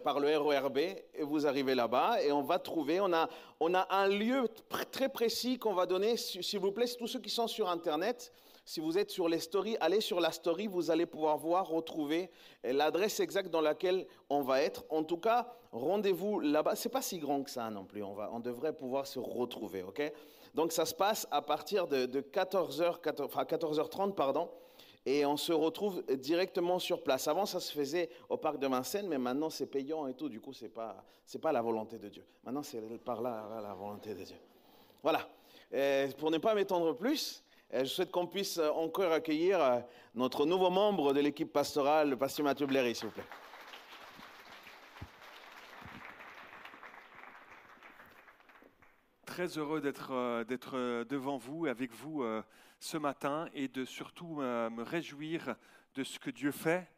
[0.02, 3.28] par le RERB et vous arrivez là-bas et on va trouver, on a,
[3.60, 4.48] on a un lieu
[4.90, 8.32] très précis qu'on va donner, s'il vous plaît, tous ceux qui sont sur Internet,
[8.66, 12.30] Si vous êtes sur les stories, allez sur la story, vous allez pouvoir voir, retrouver
[12.62, 14.84] l'adresse exacte dans laquelle on va être.
[14.88, 16.74] En tout cas, rendez-vous là-bas.
[16.74, 18.02] C'est pas si grand que ça non plus.
[18.02, 20.10] On, va, on devrait pouvoir se retrouver, ok?
[20.54, 24.48] Donc ça se passe à partir de, 14h, 14, enfin 14h30, pardon
[25.06, 27.28] et on se retrouve directement sur place.
[27.28, 30.30] Avant, ça se faisait au parc de Vincennes, mais maintenant c'est payant et tout.
[30.30, 32.24] Du coup, c'est pas c'est pas la volonté de Dieu.
[32.42, 34.36] Maintenant, c'est par là la volonté de Dieu.
[35.02, 35.28] Voilà.
[36.16, 37.43] pour ne pas m'étendre plus,
[37.82, 39.80] je souhaite qu'on puisse encore accueillir euh,
[40.14, 43.24] notre nouveau membre de l'équipe pastorale, le pasteur Mathieu Blairy, s'il vous plaît.
[49.26, 50.44] Très heureux d'être euh,
[50.74, 52.24] euh, devant vous, avec vous
[52.78, 55.56] ce matin et de surtout me réjouir
[55.94, 56.88] de ce que Dieu fait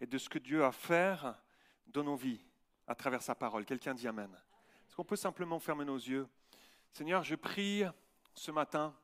[0.00, 1.40] et de ce que Dieu a à faire
[1.86, 2.44] dans nos vies
[2.86, 3.64] à travers sa parole.
[3.64, 4.30] Quelqu'un dit Amen.
[4.86, 6.28] Est-ce qu'on peut simplement fermer nos yeux?
[6.92, 7.84] Seigneur, je prie
[8.34, 8.94] ce matin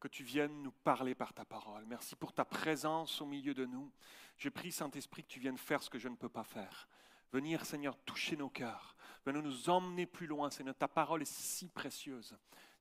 [0.00, 1.84] que tu viennes nous parler par ta parole.
[1.86, 3.92] Merci pour ta présence au milieu de nous.
[4.38, 6.88] Je prie, Saint-Esprit, que tu viennes faire ce que je ne peux pas faire.
[7.32, 8.96] Venir, Seigneur, toucher nos cœurs.
[9.24, 10.74] Venir nous emmener plus loin, Seigneur.
[10.74, 12.36] Ta parole est si précieuse.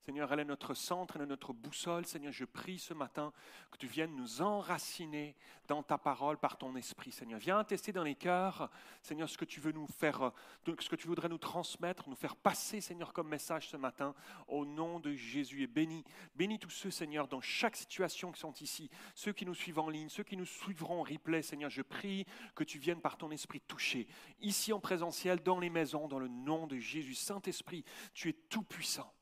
[0.10, 2.04] Seigneur, elle est notre centre, elle est notre boussole.
[2.04, 3.32] Seigneur, je prie ce matin
[3.70, 5.36] que tu viennes nous enraciner
[5.68, 7.40] dans ta parole par ton esprit, Seigneur.
[7.40, 8.72] Viens tester dans les cœurs,
[9.04, 10.32] Seigneur, ce que tu veux nous faire,
[10.66, 14.16] ce que tu voudrais nous transmettre, nous faire passer, Seigneur, comme message ce matin,
[14.48, 15.62] au nom de Jésus.
[15.62, 16.04] Et bénis,
[16.34, 19.90] bénis tous ceux, Seigneur, dans chaque situation qui sont ici, ceux qui nous suivent en
[19.90, 21.70] ligne, ceux qui nous suivront en replay, Seigneur.
[21.70, 24.08] Je prie que tu viennes par ton esprit toucher,
[24.40, 27.14] ici en présentiel, dans les maisons, dans le nom de Jésus.
[27.14, 27.86] Saint-Esprit,
[28.16, 29.14] tu es tout puissant.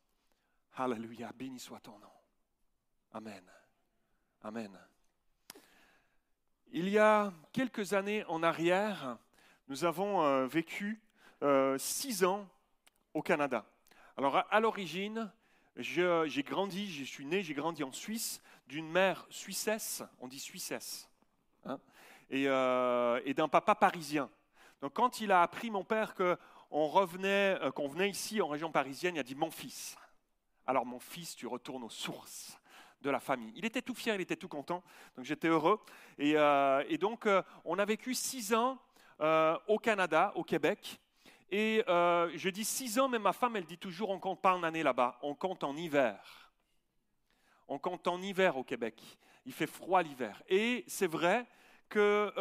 [0.79, 2.11] Alléluia, béni soit ton nom.
[3.11, 3.43] Amen.
[4.43, 4.79] Amen.
[6.71, 9.17] Il y a quelques années en arrière,
[9.69, 11.01] nous avons euh, vécu
[11.41, 12.47] euh, six ans
[13.15, 13.65] au Canada.
[14.17, 15.31] Alors à, l'origine,
[15.77, 21.09] j'ai grandi, je suis né, j'ai grandi en Suisse, d'une mère suissesse, on dit suissesse,
[21.65, 21.79] hein,
[22.31, 24.29] euh, et, d'un papa parisien.
[24.81, 29.15] Donc quand il a appris, mon père, qu'on revenait, qu'on venait ici en région parisienne,
[29.15, 29.97] il a dit mon fils.
[30.67, 32.59] Alors mon fils, tu retournes aux sources
[33.01, 33.53] de la famille.
[33.55, 34.83] Il était tout fier, il était tout content,
[35.15, 35.79] donc j'étais heureux.
[36.17, 38.77] Et, euh, donc euh, on a vécu six ans
[39.21, 40.99] euh, au Canada, au Québec.
[41.49, 44.63] Et je dis six ans, mais ma femme, elle dit toujours on compte pas en
[44.63, 46.51] année là-bas, on compte en hiver.
[47.69, 49.01] On compte en hiver au Québec.
[49.45, 50.43] Il fait froid l'hiver.
[50.49, 51.45] Et c'est vrai
[51.87, 52.33] que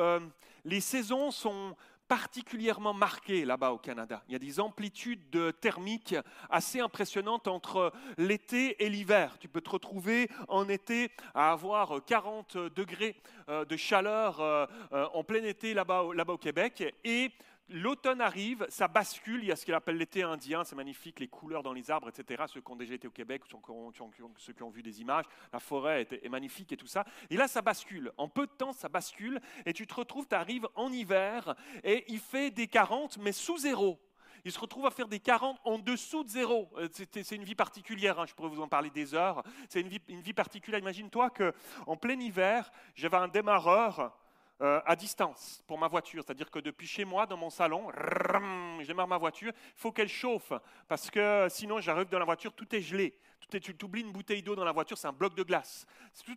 [0.64, 1.76] les saisons sont
[2.08, 4.22] particulièrement marqué là-bas au Canada.
[4.28, 6.14] Il y a des amplitudes thermiques
[6.50, 9.36] assez impressionnantes entre l'été et l'hiver.
[9.40, 13.16] Tu peux te retrouver en été à avoir 40 degrés
[13.48, 17.30] euh, de chaleur euh, euh, en plein été là-bas au Québec et
[17.68, 21.26] L'automne arrive, ça bascule, il y a ce qu'il appelle l'été indien, c'est magnifique, les
[21.26, 22.44] couleurs dans les arbres, etc.
[22.46, 26.02] Ceux qui ont déjà été au Québec, ceux qui ont vu des images, la forêt
[26.02, 27.04] est, magnifique et tout ça.
[27.28, 28.12] Et là, ça bascule.
[28.18, 32.04] En peu de temps, ça bascule et tu te retrouves, tu arrives en hiver et
[32.06, 33.98] il fait des 40, mais sous zéro.
[34.44, 36.70] Il se retrouve à faire des 40 en dessous de zéro.
[36.76, 39.42] Euh, c'est une vie particulière, hein, je pourrais vous en parler des heures.
[39.68, 40.78] C'est une vie, une vie particulière.
[40.78, 44.16] Imagine-toi qu'en plein hiver, j'avais un démarreur
[44.62, 46.22] euh, à distance pour ma voiture.
[46.24, 50.08] C'est-à-dire que depuis chez moi, dans mon salon, je démarre ma voiture, il faut qu'elle
[50.08, 50.52] chauffe,
[50.88, 53.14] parce que sinon j'arrive dans la voiture, tout est gelé.
[53.40, 55.86] Tout est, tu oublies une bouteille d'eau dans la voiture, c'est un bloc de glace.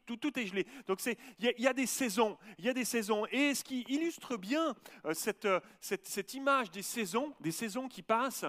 [0.06, 0.66] Tout, est gelé.
[0.88, 3.26] Donc il y, a des saisons, il y a des saisons.
[3.32, 4.76] Et ce qui illustre bien
[5.06, 8.46] euh, cette, euh, cette, image des saisons, des saisons qui passent,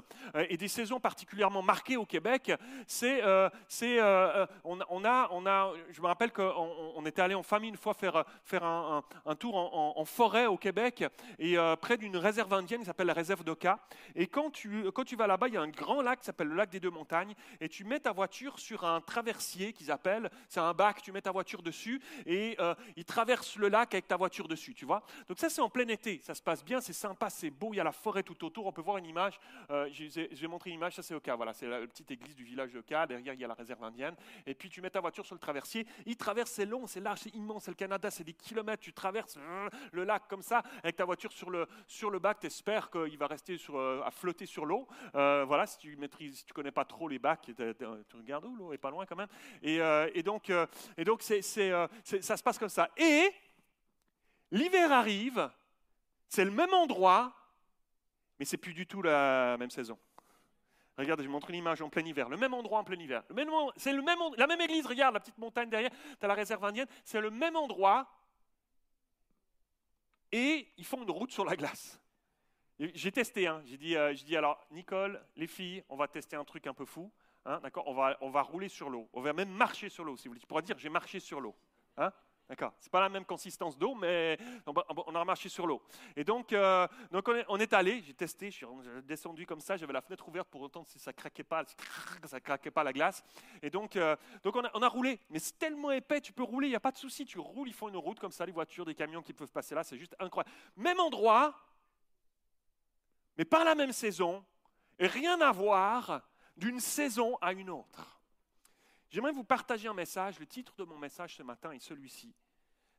[0.49, 2.53] et des saisons particulièrement marquées au Québec,
[2.87, 3.23] c'est,
[4.65, 7.95] on, a, on a, je me rappelle qu'on on était allé en famille une fois
[7.95, 8.25] faire,
[8.63, 11.05] un, tour en, forêt au Québec
[11.39, 13.79] et euh, près d'une réserve indienne qui s'appelle la réserve d'Oka.
[14.15, 16.49] Et quand tu, quand tu vas là-bas, il y a un grand lac qui s'appelle
[16.49, 20.30] le lac des deux montagnes et tu mets ta voiture sur un traversier qu'ils appellent,
[20.49, 24.09] c'est un bac, tu mets ta voiture dessus et euh, il traverse le lac avec
[24.09, 25.03] ta voiture dessus, tu vois.
[25.28, 27.76] Donc ça c'est en plein été, ça se passe bien, c'est sympa, c'est beau, il
[27.76, 29.38] y a la forêt tout autour, on peut voir une image,
[29.70, 32.45] euh, je, vais, montrer une image, ça c'est Oka, voilà, c'est la, petite église du
[32.45, 34.14] village d'Oka, derrière il y a la réserve indienne,
[34.47, 37.20] et puis tu mets ta voiture sur le traversier, il traverse, c'est long, c'est large,
[37.20, 39.38] c'est immense, c'est le Canada, c'est des kilomètres, tu traverses
[39.93, 43.18] le lac comme ça, avec ta voiture sur le, sur le bac, tu espères qu'il
[43.18, 44.86] va rester euh, à flotter sur l'eau.
[45.14, 47.55] Euh, voilà, si tu maîtrises, tu connais pas trop les bacs, tu
[48.33, 49.28] regardes où l'eau est pas loin quand même.
[49.62, 50.53] Et, euh, donc,
[51.05, 52.91] donc c'est, ça se passe comme ça.
[52.97, 53.31] Et
[54.51, 55.51] l'hiver arrive,
[56.28, 57.33] c'est le même endroit,
[58.39, 59.99] mais c'est plus du tout la même saison.
[60.97, 62.28] Regarde, je vous montre une image en plein hiver.
[62.28, 63.22] Le même endroit en plein hiver.
[63.76, 64.87] c'est le même, la même église.
[64.87, 65.91] Regarde la petite montagne derrière.
[65.91, 66.89] Tu as la réserve indienne.
[67.05, 68.07] C'est le même endroit,
[70.33, 72.01] et ils font une route sur la glace.
[72.78, 73.62] J'ai testé, hein.
[73.66, 77.12] j'ai euh, dit, alors, Nicole, les filles, on va tester un truc un peu fou.
[77.47, 79.09] Hein, d'accord on, va, on va rouler sur l'eau.
[79.12, 80.41] On va même marcher sur l'eau, si vous voulez.
[80.41, 81.55] Tu pourras dire, j'ai marché sur l'eau.
[81.97, 82.12] Hein
[82.51, 82.72] D'accord.
[82.80, 84.36] C'est pas la même consistance d'eau, mais
[84.66, 85.80] on a marché sur l'eau.
[86.16, 88.66] Et donc, euh, donc on, est, allé, j'ai testé, je suis
[89.05, 91.62] descendu comme ça, j'avais la fenêtre ouverte pour entendre si ça craquait pas,
[92.24, 93.22] ça craquait pas la glace.
[93.62, 95.20] Et donc, euh, donc on, a, on a roulé.
[95.30, 97.24] Mais c'est tellement épais, tu peux rouler, il n'y a pas de souci.
[97.24, 99.76] Tu roules, ils font une route comme ça, les voitures, des camions qui peuvent passer
[99.76, 100.51] là, c'est juste incroyable.
[100.74, 101.55] Même endroit,
[103.38, 104.45] mais pas la même saison,
[104.99, 106.28] et rien à voir
[106.61, 108.21] d'une saison à une autre.
[109.09, 110.39] J'aimerais vous partager un message.
[110.39, 112.35] Le titre de mon message ce matin est celui-ci.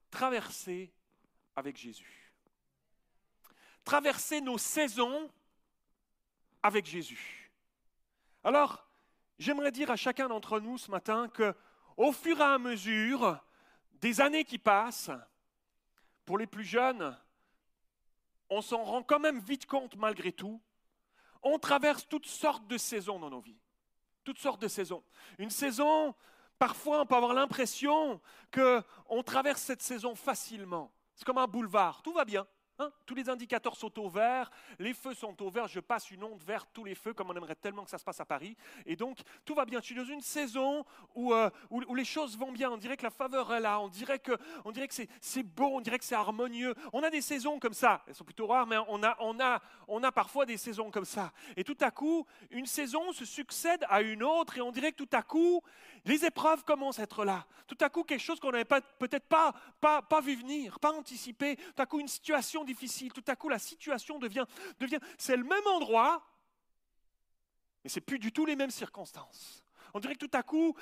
[0.10, 0.92] Traverser
[1.56, 2.34] avec Jésus.
[3.86, 5.32] Traverser nos saisons
[6.64, 7.52] avec Jésus.
[8.44, 8.84] Alors,
[9.38, 11.56] j'aimerais dire à chacun d'entre nous ce matin que,
[11.98, 13.40] au fur et à mesure
[13.94, 15.12] des années qui passent,
[16.26, 17.16] pour les plus jeunes,
[18.50, 20.60] on s'en rend quand même vite compte malgré tout,
[21.44, 23.60] on traverse toutes sortes de saisons dans nos vies
[24.24, 25.04] toutes sortes de saisons.
[25.38, 26.16] Une saison,
[26.60, 28.22] parfois on peut avoir l'impression
[28.54, 30.92] qu'on traverse cette saison facilement.
[31.16, 32.48] C'est comme un boulevard, tout va bien.
[32.82, 32.92] Hein?
[33.06, 36.42] tous les indicateurs sont au vert, les feux sont au vert, je passe une onde
[36.44, 38.58] verte, tous les feux, comme on aimerait tellement que ça se passe à Paris.
[38.86, 39.80] Et donc, tout va bien.
[39.82, 42.72] Je suis dans une saison où, euh, où, les choses vont bien.
[42.72, 44.32] On dirait que la faveur est là, on dirait que,
[44.66, 46.74] on dirait que c'est, beau, on dirait que c'est harmonieux.
[46.94, 48.04] On a des saisons comme ça.
[48.08, 51.06] Elles sont plutôt rares, mais on a, on, a, on a parfois des saisons comme
[51.06, 51.32] ça.
[51.58, 55.04] Et tout à coup, une saison se succède à une autre et on dirait que
[55.04, 55.62] tout à coup,
[56.06, 57.46] les épreuves commencent à être là.
[57.68, 61.56] Tout à coup, quelque chose qu'on n'avait peut-être pas, pas, pas vu venir, pas anticipé.
[61.56, 63.12] Tout à coup, une situation difficile.
[63.12, 64.46] Tout à coup, la situation devient,
[64.80, 66.24] devient c'est le même endroit,
[67.84, 69.64] mais c'est plus du tout les mêmes circonstances.
[69.94, 70.74] On dirait que tout à coup,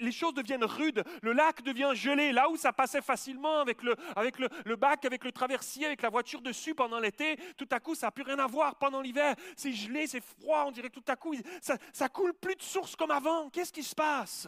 [0.00, 1.02] les choses deviennent rudes.
[1.22, 2.30] Le lac devient gelé.
[2.30, 6.02] Là où ça passait facilement avec le, avec le, le bac, avec le traversier, avec
[6.02, 9.00] la voiture dessus pendant l'été, tout à coup, ça n'a plus rien à voir pendant
[9.00, 9.34] l'hiver.
[9.56, 10.64] C'est gelé, c'est froid.
[10.66, 13.48] On dirait que tout à coup, ça, ça coule plus de source comme avant.
[13.48, 14.46] Qu'est-ce qui se passe?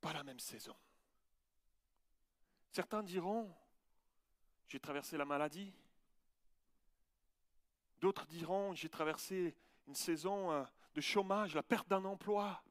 [0.00, 0.76] Pas la même saison.
[2.72, 3.54] Certains diront,
[4.70, 5.74] j'ai traversé la maladie.
[8.00, 9.56] D'autres diront, j'ai traversé
[9.88, 10.64] une saison euh,
[10.94, 12.62] de chômage, la perte d'un emploi.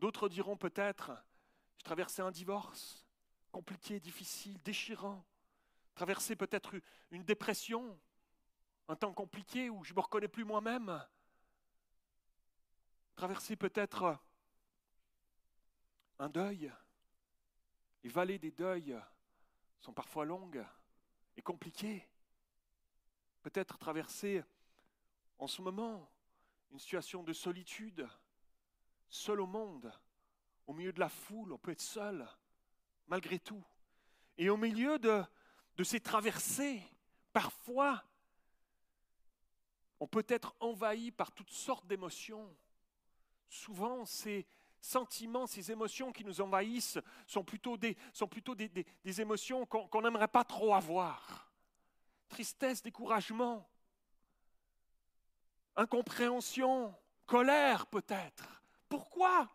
[0.00, 1.12] D'autres diront peut-être,
[1.76, 3.06] j'ai traversé un divorce
[3.52, 5.24] compliqué, difficile, déchirant.
[5.94, 6.74] Traversé peut-être
[7.12, 7.96] une dépression,
[8.88, 11.06] un temps compliqué où je ne me reconnais plus moi-même.
[13.14, 14.18] Traverser peut-être
[16.18, 16.72] un deuil.
[18.02, 18.98] Les vallées des deuils
[19.78, 20.64] sont parfois longues
[21.36, 22.06] et compliquées.
[23.42, 24.42] Peut-être traverser
[25.38, 26.10] en ce moment
[26.70, 28.08] une situation de solitude,
[29.08, 29.92] seul au monde,
[30.66, 32.28] au milieu de la foule, on peut être seul,
[33.08, 33.64] malgré tout.
[34.38, 35.24] Et au milieu de,
[35.82, 36.82] ces traversées,
[37.32, 38.04] parfois,
[39.98, 42.54] on peut être envahi par toutes sortes d'émotions.
[43.48, 44.46] Souvent, ces
[44.80, 50.02] sentiments, ces émotions qui nous envahissent sont plutôt des, sont plutôt des, des, émotions qu'on
[50.02, 51.50] n'aimerait pas trop avoir.
[52.28, 53.68] Tristesse, découragement,
[55.76, 56.94] incompréhension,
[57.26, 58.62] colère peut-être.
[58.88, 59.48] Pourquoi?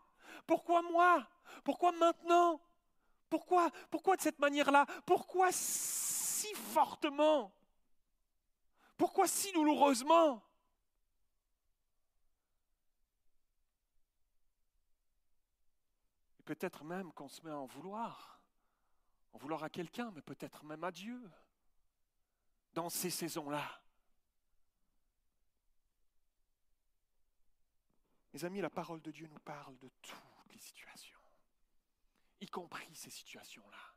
[0.45, 1.28] Pourquoi moi?
[1.63, 2.61] Pourquoi maintenant?
[3.30, 4.86] Pourquoi Pourquoi de cette manière-là?
[5.05, 7.53] Pourquoi si fortement?
[8.97, 10.41] Pourquoi si douloureusement
[16.34, 18.39] Et peut-être même qu'on se met à en vouloir,
[19.33, 21.29] en vouloir à quelqu'un, mais peut-être même à Dieu,
[22.73, 23.81] dans ces saisons-là.
[28.33, 31.19] Mes amis, la parole de Dieu nous parle de toutes les situations,
[32.39, 33.95] y compris ces situations-là.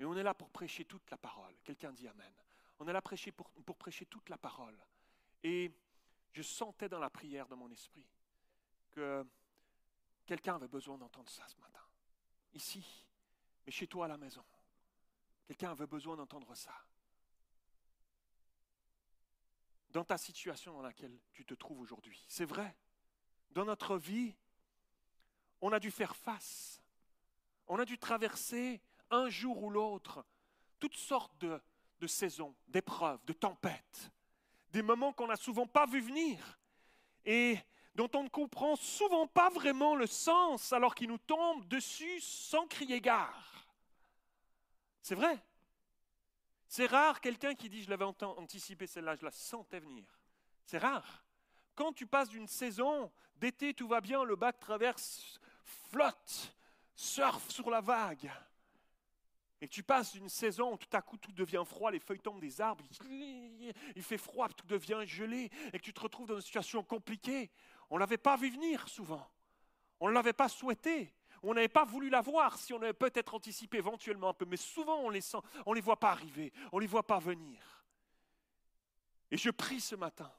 [0.00, 1.54] Et on est là pour prêcher toute la parole.
[1.62, 2.32] Quelqu'un dit Amen.
[2.80, 4.76] On est là pour, pour prêcher toute la parole.
[5.42, 5.72] Et
[6.32, 8.06] je sentais dans la prière de mon esprit
[8.90, 9.24] que
[10.26, 11.82] quelqu'un avait besoin d'entendre ça ce matin.
[12.52, 13.06] Ici,
[13.66, 14.44] mais chez toi à la maison.
[15.46, 16.74] Quelqu'un avait besoin d'entendre ça.
[19.90, 22.24] Dans ta situation dans laquelle tu te trouves aujourd'hui.
[22.28, 22.76] C'est vrai
[23.54, 24.34] dans notre vie,
[25.60, 26.82] on a dû faire face.
[27.68, 30.24] On a dû traverser un jour ou l'autre
[30.80, 31.60] toutes sortes de,
[32.06, 34.10] saisons, d'épreuves, de tempêtes,
[34.70, 36.58] des moments qu'on n'a souvent pas vu venir
[37.24, 37.56] et
[37.94, 42.66] dont on ne comprend souvent pas vraiment le sens alors qu'ils nous tombent dessus sans
[42.66, 43.66] crier gare.
[45.02, 45.42] C'est vrai.
[46.66, 50.04] C'est rare quelqu'un qui dit je l'avais anticipé celle-là, je la sentais venir.
[50.64, 51.24] C'est rare.
[51.74, 56.54] Quand tu passes d'une saison d'été, tout va bien, le bac traverse, flotte,
[56.94, 58.30] surfe sur la vague.
[59.60, 62.40] Et tu passes d'une saison où tout à coup tout devient froid, les feuilles tombent
[62.40, 66.42] des arbres, il fait froid, tout devient gelé, et que tu te retrouves dans une
[66.42, 67.50] situation compliquée.
[67.90, 69.26] On ne l'avait pas vu venir souvent.
[70.00, 71.14] On ne l'avait pas souhaité.
[71.42, 74.56] on n'avait pas voulu la voir, si on avait peut-être anticipé éventuellement un peu, mais
[74.56, 77.84] souvent on les sent, on les voit pas arriver, on les voit pas venir.
[79.30, 80.32] Et je prie ce matin,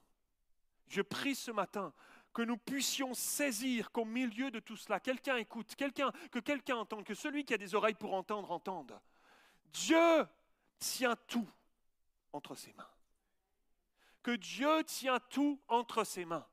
[0.88, 1.93] je prie ce matin
[2.36, 7.06] que nous puissions saisir qu'au milieu de tout cela, quelqu'un écoute, quelqu'un, que quelqu'un entende,
[7.06, 9.00] que celui qui a des oreilles pour entendre, entende.
[9.72, 10.28] Dieu
[10.78, 11.48] tient tout
[12.34, 12.89] entre ses mains.
[14.22, 16.46] Que Dieu tient tout entre ses mains.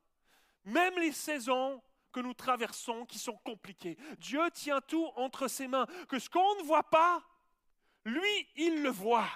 [0.64, 1.82] Même les saisons
[2.12, 3.96] que nous traversons qui sont compliquées.
[4.18, 5.86] Dieu tient tout entre ses mains.
[6.08, 7.22] Que ce qu'on ne voit pas,
[8.04, 9.28] lui, il le voit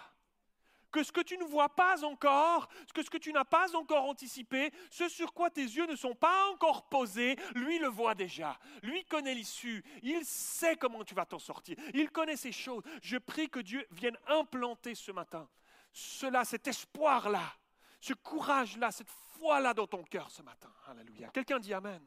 [0.93, 4.07] que ce que tu ne vois pas encore, que ce que tu n'as pas encore
[4.07, 8.59] anticipé, ce sur quoi tes yeux ne sont pas encore posés, lui le voit déjà.
[8.83, 9.85] Lui connaît l'issue.
[10.03, 11.77] Il sait comment tu vas t'en sortir.
[11.93, 12.83] Il connaît ces choses.
[13.03, 15.47] Je prie que Dieu vienne implanter ce matin
[15.97, 17.55] cela, cet espoir-là,
[18.01, 20.73] ce courage-là, cette foi-là dans ton cœur ce matin.
[20.87, 21.29] Alléluia.
[21.29, 22.03] Quelqu'un dit Amen.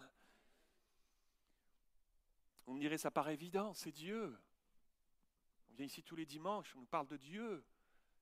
[2.67, 4.37] On me dirait, ça paraît évident, c'est Dieu.
[5.71, 7.65] On vient ici tous les dimanches, on nous parle de Dieu.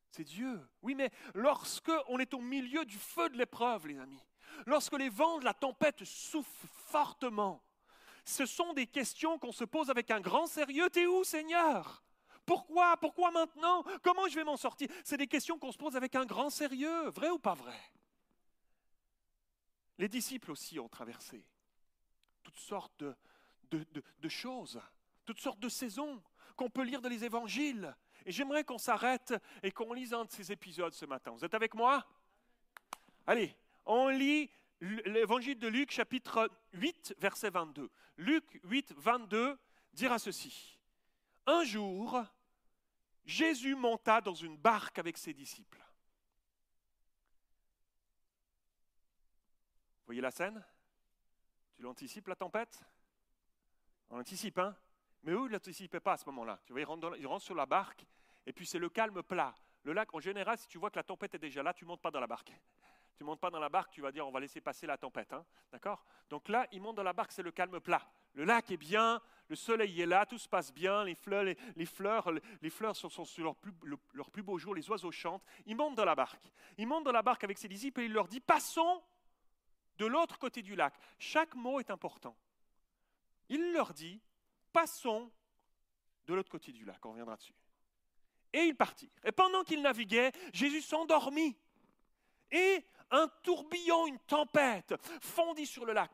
[0.09, 0.65] C'est Dieu.
[0.81, 4.25] Oui, mais lorsque on est au milieu du feu de l'épreuve, les amis,
[4.65, 7.61] lorsque les vents de la tempête soufflent fortement,
[8.23, 10.89] ce sont des questions qu'on se pose avec un grand sérieux.
[10.89, 12.03] T'es où, Seigneur?
[12.45, 12.95] Pourquoi?
[12.97, 13.83] Pourquoi maintenant?
[14.01, 14.87] Comment je vais m'en sortir?
[15.03, 17.09] C'est des questions qu'on se pose avec un grand sérieux.
[17.09, 17.77] Vrai ou pas vrai?
[19.97, 21.43] Les disciples aussi ont traversé
[22.43, 23.03] toutes sortes
[23.71, 24.79] de, choses,
[25.25, 26.21] toutes sortes de saisons
[26.55, 27.95] qu'on peut lire dans les évangiles.
[28.25, 29.33] Et j'aimerais qu'on s'arrête
[29.63, 31.31] et qu'on lise un de ces épisodes ce matin.
[31.31, 32.05] Vous êtes avec moi?
[33.25, 37.89] Allez, on lit l'évangile de Luc chapitre 8, verset 22.
[38.17, 39.57] Luc 8, 22
[39.93, 40.77] dira ceci.
[41.45, 42.23] Un jour,
[43.25, 45.83] Jésus monta dans une barque avec ses disciples.
[49.95, 50.63] Vous voyez la scène?
[51.75, 52.81] Tu l'anticipes, la tempête?
[54.09, 54.75] On l'anticipe, hein?
[55.23, 56.59] Mais eux, ils ne l'anticipaient pas à ce moment-là.
[56.65, 58.05] Tu vois, ils rentrent sur la barque
[58.45, 59.53] et puis c'est le calme plat.
[59.83, 61.89] Le lac, en général, si tu vois que la tempête est déjà là, tu ne
[61.89, 62.51] montes pas dans la barque.
[63.17, 64.95] Tu ne montes pas dans la barque, tu vas dire on va laisser passer la
[64.95, 65.33] tempête.
[65.33, 65.43] Hein.
[65.71, 66.05] D'accord?
[66.29, 68.07] Donc là, il monte dans la barque, c'est le calme plat.
[68.35, 71.85] Le lac est bien, le soleil est là, tout se passe bien, les fleurs, les,
[71.87, 72.29] fleurs,
[72.61, 73.55] les fleurs sont, sur
[74.13, 75.43] leur plus, beau jour, les oiseaux chantent.
[75.65, 76.51] Il monte dans la barque.
[76.77, 79.01] Il monte dans la barque avec ses disciples et il leur dit passons
[79.97, 80.93] de l'autre côté du lac.
[81.19, 82.35] Chaque mot est important.
[83.49, 84.21] Il leur dit
[84.71, 85.31] passons
[86.25, 87.05] de l'autre côté du lac.
[87.05, 87.53] On reviendra dessus
[88.53, 89.09] et ils partirent.
[89.23, 91.55] Et pendant qu'ils naviguaient, Jésus s'endormit.
[92.51, 96.11] Et un tourbillon, une tempête fondit sur le lac.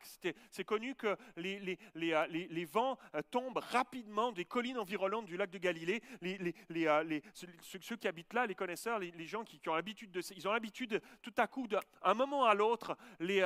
[0.52, 5.58] C'est connu que les, euh, vents euh, tombent rapidement des collines environnantes du lac de
[5.58, 6.02] Galilée.
[6.24, 7.20] Euh,
[7.62, 11.02] ceux, qui habitent là, les connaisseurs, les, gens qui, ont l'habitude de, ils ont l'habitude
[11.22, 13.42] tout à coup, d'un moment à l'autre, les,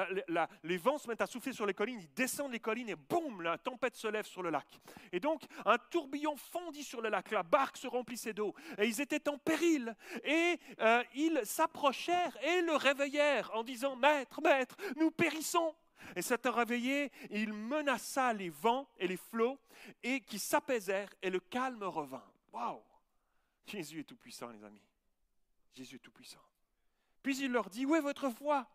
[0.78, 3.58] vents se mettent à souffler sur les collines, ils descendent les collines et boum, la
[3.58, 4.68] tempête se lève sur le lac.
[5.12, 9.02] Et donc, un tourbillon fondit sur le lac, la barque se remplissait d'eau et ils
[9.02, 9.96] étaient en péril.
[10.24, 10.60] Et
[11.16, 15.76] ils s'approchèrent et le réveillèrent en disant Maître, Maître, nous périssons.
[16.16, 19.60] Et s'étant réveillé, il menaça les vents et les flots
[20.04, 22.24] et qui s'apaisèrent et le calme revint.
[22.54, 22.82] Waouh
[23.66, 24.82] Jésus est tout-puissant, les amis.
[25.74, 26.42] Jésus est tout-puissant.
[27.22, 28.68] Puis il leur dit Où est votre foi?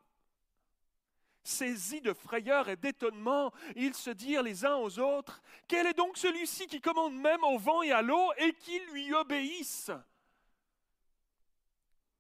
[1.45, 6.17] Saisis de frayeur et d'étonnement, ils se dirent les uns aux autres Quel est donc
[6.17, 9.91] celui-ci qui commande même au vent et à l'eau et qui lui obéissent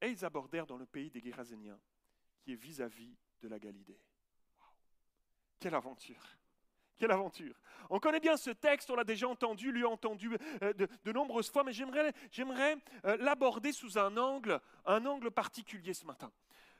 [0.00, 1.78] Et ils abordèrent dans le pays des Géraséniens
[2.42, 4.00] qui est vis-à-vis de la Galilée.
[5.58, 6.22] Quelle aventure
[6.98, 11.12] quelle aventure On connaît bien ce texte, on l'a déjà entendu, lui entendu euh, de,
[11.12, 12.76] nombreuses fois, mais j'aimerais, j'aimerais
[13.06, 16.30] euh, l'aborder sous un angle, un angle particulier ce matin.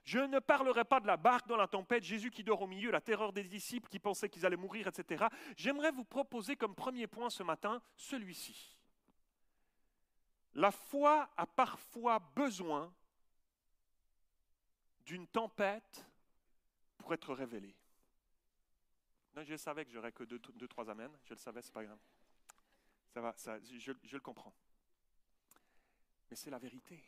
[0.04, 2.92] Je ne parlerai pas de la barque dans la tempête, Jésus qui dort au milieu,
[2.92, 5.24] la terreur des disciples qui pensaient qu'ils allaient mourir, etc.
[5.56, 8.78] J'aimerais vous proposer comme premier point ce matin celui-ci.
[10.54, 12.94] La foi a parfois besoin
[15.04, 16.04] d'une tempête
[16.98, 17.74] pour être révélée.
[19.36, 21.12] je savais que j'aurais que deux, deux, trois amens.
[21.24, 21.98] Je le savais, c'est pas grave.
[23.12, 24.54] Ça va, ça, je, je le comprends.
[26.30, 27.02] Mais c'est la vérité.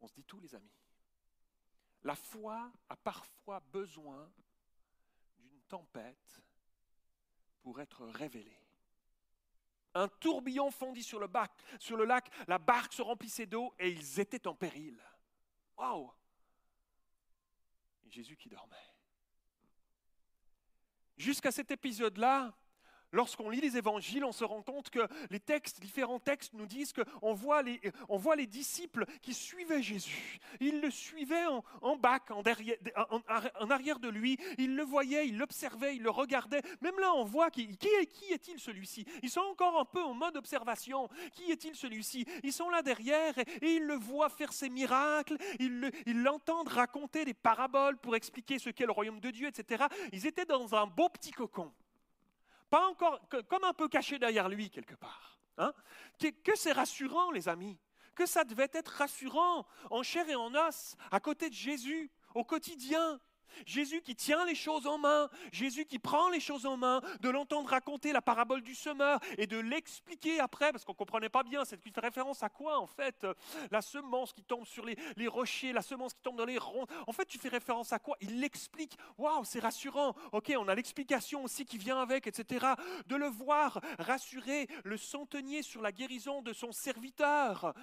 [0.00, 0.72] On se dit tout, les amis.
[2.02, 4.30] La foi a parfois besoin
[5.38, 6.40] d'une tempête
[7.60, 8.60] pour être révélée.
[9.94, 11.50] Un tourbillon fondit sur le, bac,
[11.80, 15.00] sur le lac, la barque se remplissait d'eau et ils étaient en péril.
[15.76, 16.12] Waouh
[18.08, 18.76] Jésus qui dormait.
[21.16, 22.56] Jusqu'à cet épisode-là,
[23.12, 26.92] Lorsqu'on lit les évangiles, on se rend compte que les textes, différents textes nous disent
[26.92, 30.38] qu'on voit les, voit les disciples qui suivaient Jésus.
[30.60, 31.46] Ils le suivaient
[31.82, 32.42] en, bac, en,
[33.70, 34.38] arrière de lui.
[34.58, 36.62] Ils le voyaient, ils l'observaient, ils le regardaient.
[36.80, 39.06] Même là, on voit qui, qui, qui est-il celui-ci?
[39.22, 41.08] Ils sont encore un peu en mode observation.
[41.32, 42.26] Qui est-il celui-ci?
[42.42, 45.36] Ils sont là derrière et, ils le voient faire ses miracles.
[45.58, 49.84] Ils l'entendent raconter des paraboles pour expliquer ce qu'est le royaume de Dieu, etc.
[50.12, 51.72] Ils étaient dans un beau petit cocon.
[52.70, 55.38] Pas encore, comme un peu caché derrière lui quelque part.
[55.58, 55.72] Hein.
[56.18, 57.78] que, que c'est rassurant, les amis.
[58.14, 62.44] Que ça devait être rassurant, en chair et en os, à côté de Jésus, au
[62.44, 63.20] quotidien.
[63.64, 67.28] Jésus qui tient les choses en main, Jésus qui prend les choses en main, de
[67.28, 71.42] l'entendre raconter la parabole du semeur et de l'expliquer après, parce qu'on ne comprenait pas
[71.42, 73.26] bien, c'est fait référence à quoi en fait
[73.70, 77.12] La semence qui tombe sur les, rochers, la semence qui tombe dans les ronds, en
[77.12, 78.16] fait tu fais référence à quoi?
[78.20, 82.66] Il l'explique, waouh c'est rassurant, ok on a l'explication aussi qui vient avec, etc.
[83.06, 87.74] De le voir rassurer le centenier sur la guérison de son serviteur,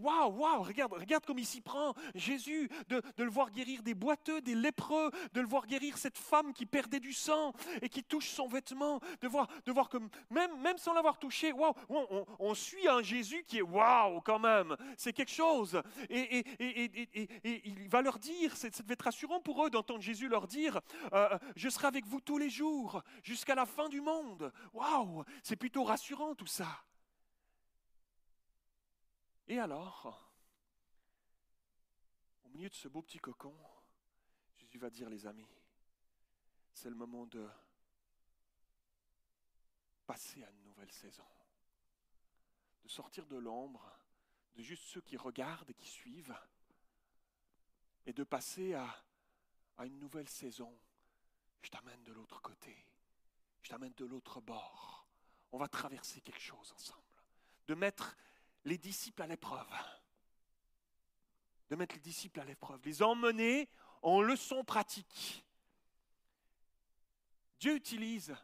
[0.00, 3.94] waouh, waouh, regarde, regarde comme il s'y prend, Jésus, de, de le voir guérir des
[3.94, 7.52] boiteux, des de le voir guérir cette femme qui perdait du sang
[7.82, 9.98] et qui touche son vêtement, de voir, de voir que
[10.30, 14.76] même, même sans l'avoir touché, waouh, on, suit un Jésus qui est waouh quand même,
[14.96, 15.80] c'est quelque chose.
[16.08, 16.44] Et,
[17.64, 20.80] il va leur dire, ça devait être rassurant pour eux d'entendre Jésus leur dire,
[21.12, 24.52] euh, je serai avec vous tous les jours jusqu'à la fin du monde.
[24.72, 26.84] Waouh, c'est plutôt rassurant tout ça.
[29.48, 30.30] Et alors,
[32.44, 33.54] au milieu de ce beau petit cocon,
[34.70, 35.48] Jésus va dire, les amis,
[36.72, 37.44] c'est le moment de
[40.06, 41.26] passer à une nouvelle saison,
[42.84, 43.84] de sortir de l'ombre,
[44.54, 46.38] de juste ceux qui regardent et qui suivent,
[48.06, 49.04] et de passer à,
[49.76, 50.72] à une nouvelle saison.
[51.62, 52.86] Je t'amène de l'autre côté,
[53.62, 55.08] je t'amène de l'autre bord.
[55.50, 57.02] On va traverser quelque chose ensemble,
[57.66, 58.16] de mettre
[58.64, 59.68] les disciples à l'épreuve,
[61.70, 63.68] de mettre les disciples à l'épreuve, les emmener
[64.02, 65.44] en leçons pratiques.
[67.58, 68.34] Dieu utilise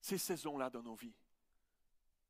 [0.00, 1.14] ces saisons-là dans nos vies,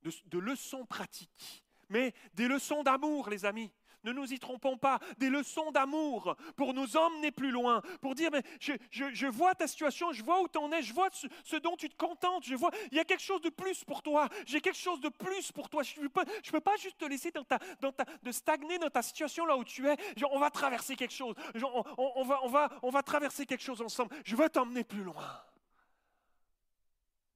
[0.03, 3.73] de, leçons pratiques, mais des leçons d'amour, les amis.
[4.09, 8.31] Ne nous y trompons pas, des leçons d'amour pour nous emmener plus loin, pour dire,
[8.33, 11.77] mais je, vois ta situation, je vois où tu en es, je vois ce, dont
[11.77, 14.63] tu te contentes, je vois, il y a quelque chose de plus pour toi, j'ai
[14.63, 15.83] quelque chose de plus pour toi.
[15.83, 19.03] Je ne peux, pas juste te laisser dans ta, dans ta, de stagner dans ta
[19.03, 19.97] situation là où tu es.
[20.31, 24.15] on va traverser quelque chose, on, va, on, va, on va traverser quelque chose ensemble.
[24.25, 25.43] Je veux t'emmener plus loin.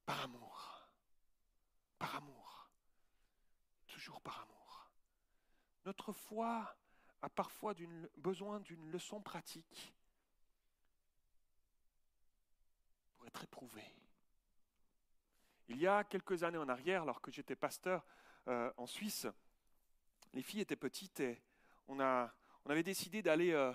[0.06, 0.88] Par amour.
[1.98, 2.70] Par amour.
[3.86, 4.51] Toujours par amour.
[5.84, 6.76] Notre foi
[7.22, 7.74] a parfois
[8.16, 9.94] besoin d'une leçon pratique
[13.16, 13.94] pour être éprouvée.
[15.68, 18.04] Il y a quelques années en arrière, alors que j'étais pasteur
[18.48, 19.26] euh, en Suisse,
[20.34, 21.40] les filles étaient petites et
[21.88, 23.72] on, avait décidé d'aller, euh,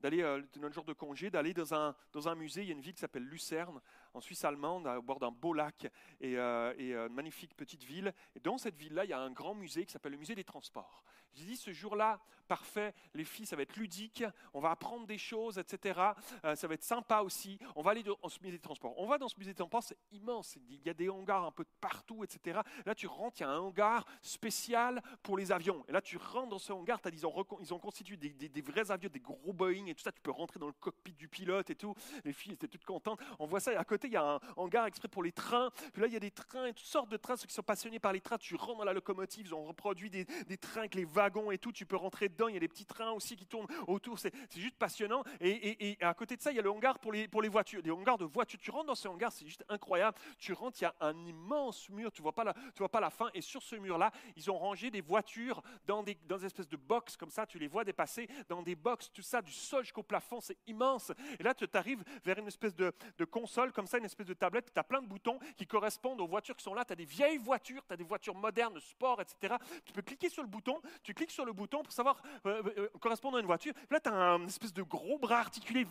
[0.00, 2.62] d'aller euh, notre jour de congé, d'aller dans un, musée.
[2.62, 3.80] Il y a une ville qui s'appelle Lucerne,
[4.14, 8.14] en Suisse allemande, au bord d'un beau lac et, et une magnifique petite ville.
[8.34, 10.44] Et dans cette ville-là, il y a un grand musée qui s'appelle le musée des
[10.44, 11.04] transports.
[11.36, 15.18] J'ai dit ce jour-là, parfait, les filles, ça va être ludique, on va apprendre des
[15.18, 16.00] choses, etc.
[16.44, 17.58] Euh, ça va être sympa aussi.
[17.74, 18.94] On va aller dans ce musée de transport.
[18.98, 20.56] On va dans ce musée de transport, c'est immense.
[20.68, 22.60] Il y a des hangars un peu partout, etc.
[22.84, 25.84] Là, tu rentres, il y a un hangar spécial pour les avions.
[25.88, 29.52] Et là, tu rentres dans ce hangar, ils, ont constitué des, vrais avions, des gros
[29.52, 30.12] Boeing et tout ça.
[30.12, 31.94] Tu peux rentrer dans le cockpit du pilote et tout.
[32.24, 33.20] Les filles étaient toutes contentes.
[33.38, 33.72] On voit ça.
[33.72, 35.70] Et à côté, il y a un hangar exprès pour les trains.
[35.92, 37.36] Puis là, il y a des trains toutes sortes de trains.
[37.36, 39.46] Ceux qui sont passionnés par les trains, tu rentres dans la locomotive.
[39.46, 41.04] Ils ont reproduit des, des trains avec les
[41.52, 41.72] et tout.
[41.72, 42.48] Tu peux rentrer dedans.
[42.48, 44.18] Il y a des petits trains aussi qui tournent autour.
[44.18, 45.22] C'est juste passionnant.
[45.40, 47.80] Et, à côté de ça, il y a le hangar pour les, pour les voitures.
[47.84, 48.58] Les hangars de voitures.
[48.60, 50.18] Tu rentres dans ce hangar, c'est juste incroyable.
[50.38, 52.10] Tu rentres, il y a un immense mur.
[52.12, 53.30] Tu vois pas la, tu vois pas la fin.
[53.34, 56.76] Et sur ce mur-là, ils ont rangé des voitures dans des, dans des espèces de
[56.76, 57.46] box comme ça.
[57.46, 60.40] Tu les vois dépasser dans des box, tout ça, du sol jusqu'au plafond.
[60.40, 61.12] C'est immense.
[61.38, 64.34] Et là, tu arrives vers une espèce de, de, console comme ça, une espèce de
[64.34, 64.72] tablette.
[64.72, 66.84] Tu as plein de boutons qui correspondent aux voitures qui sont là.
[66.84, 69.54] Tu as des vieilles voitures, tu as des voitures modernes, sport, etc.
[69.84, 70.80] Tu peux cliquer sur le bouton.
[71.02, 73.72] Tu cliques sur le bouton pour savoir euh, euh, correspondant à une voiture.
[73.90, 75.86] là, tu as un espèce de gros bras articulé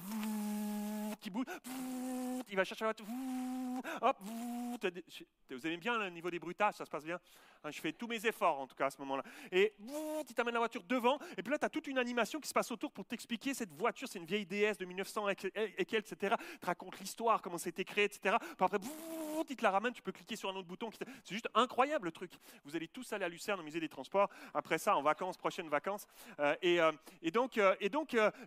[1.19, 1.45] qui bouge.
[2.49, 3.05] Il va chercher la voiture.
[5.49, 7.19] Vous aimez bien le niveau des bruitages, ça se passe bien
[7.65, 9.23] Hein, je fais tous mes efforts en tout cas à ce moment-là.
[9.51, 9.73] Et
[10.27, 12.53] tu t'amènes la voiture devant, et puis là tu as toute une animation qui se
[12.53, 16.35] passe autour pour t'expliquer cette voiture, c'est une vieille DS de 1900 et, et etc.
[16.61, 18.35] Tu racontes l'histoire, comment c'était créé, etc.
[18.39, 18.77] Puis après,
[19.49, 20.89] il te la ramène, tu peux cliquer sur un autre bouton.
[21.23, 22.31] C'est juste incroyable le truc.
[22.63, 24.29] Vous allez tous aller à Lucerne au musée des transports.
[24.53, 26.07] Après ça, en vacances, prochaines vacances.
[26.39, 26.91] Euh, et, euh,
[27.21, 27.75] et, donc, euh,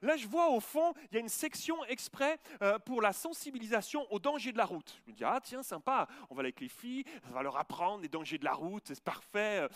[0.03, 2.39] là, je vois au fond, il y a une section exprès
[2.85, 5.01] pour la sensibilisation aux dangers de la route.
[5.07, 7.57] Je me dis, ah tiens, sympa, on va aller avec les filles, on va leur
[7.57, 9.69] apprendre les dangers de la route, c'est parfait.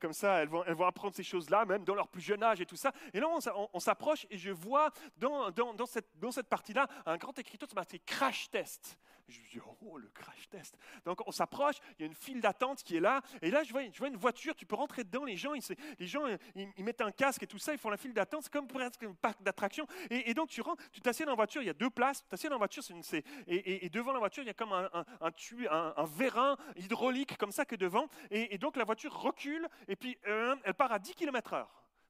[0.00, 2.60] comme ça, elles vont, elles vont apprendre ces choses-là, même dans leur plus jeune âge
[2.60, 2.92] et tout ça.
[3.12, 3.28] Et là,
[3.72, 7.74] on, s'approche et je vois dans, dans, cette, dans cette partie-là un grand écriteau, c'est
[7.74, 8.98] marqué crash test.
[9.28, 10.78] Je me dis, oh, le crash test.
[11.04, 13.22] Donc, on s'approche, il y a une file d'attente qui est là.
[13.42, 15.24] Et là, je vois, je vois une voiture, tu peux rentrer dedans.
[15.24, 15.62] Les gens, ils,
[15.98, 16.22] les gens
[16.54, 18.44] ils, mettent un casque et tout ça, ils font la file d'attente.
[18.44, 18.90] C'est comme pour un
[19.20, 19.86] parc d'attractions.
[20.10, 22.22] Et, donc, tu rentres, tu t'assieds dans la voiture, il y a deux places.
[22.22, 24.72] Tu t'assieds dans la voiture, c'est et, et, devant la voiture, il y a comme
[24.72, 28.08] un, un, un, un, vérin hydraulique comme ça que devant.
[28.30, 31.66] Et, donc, la voiture recule et puis euh, elle part à 10 km/h.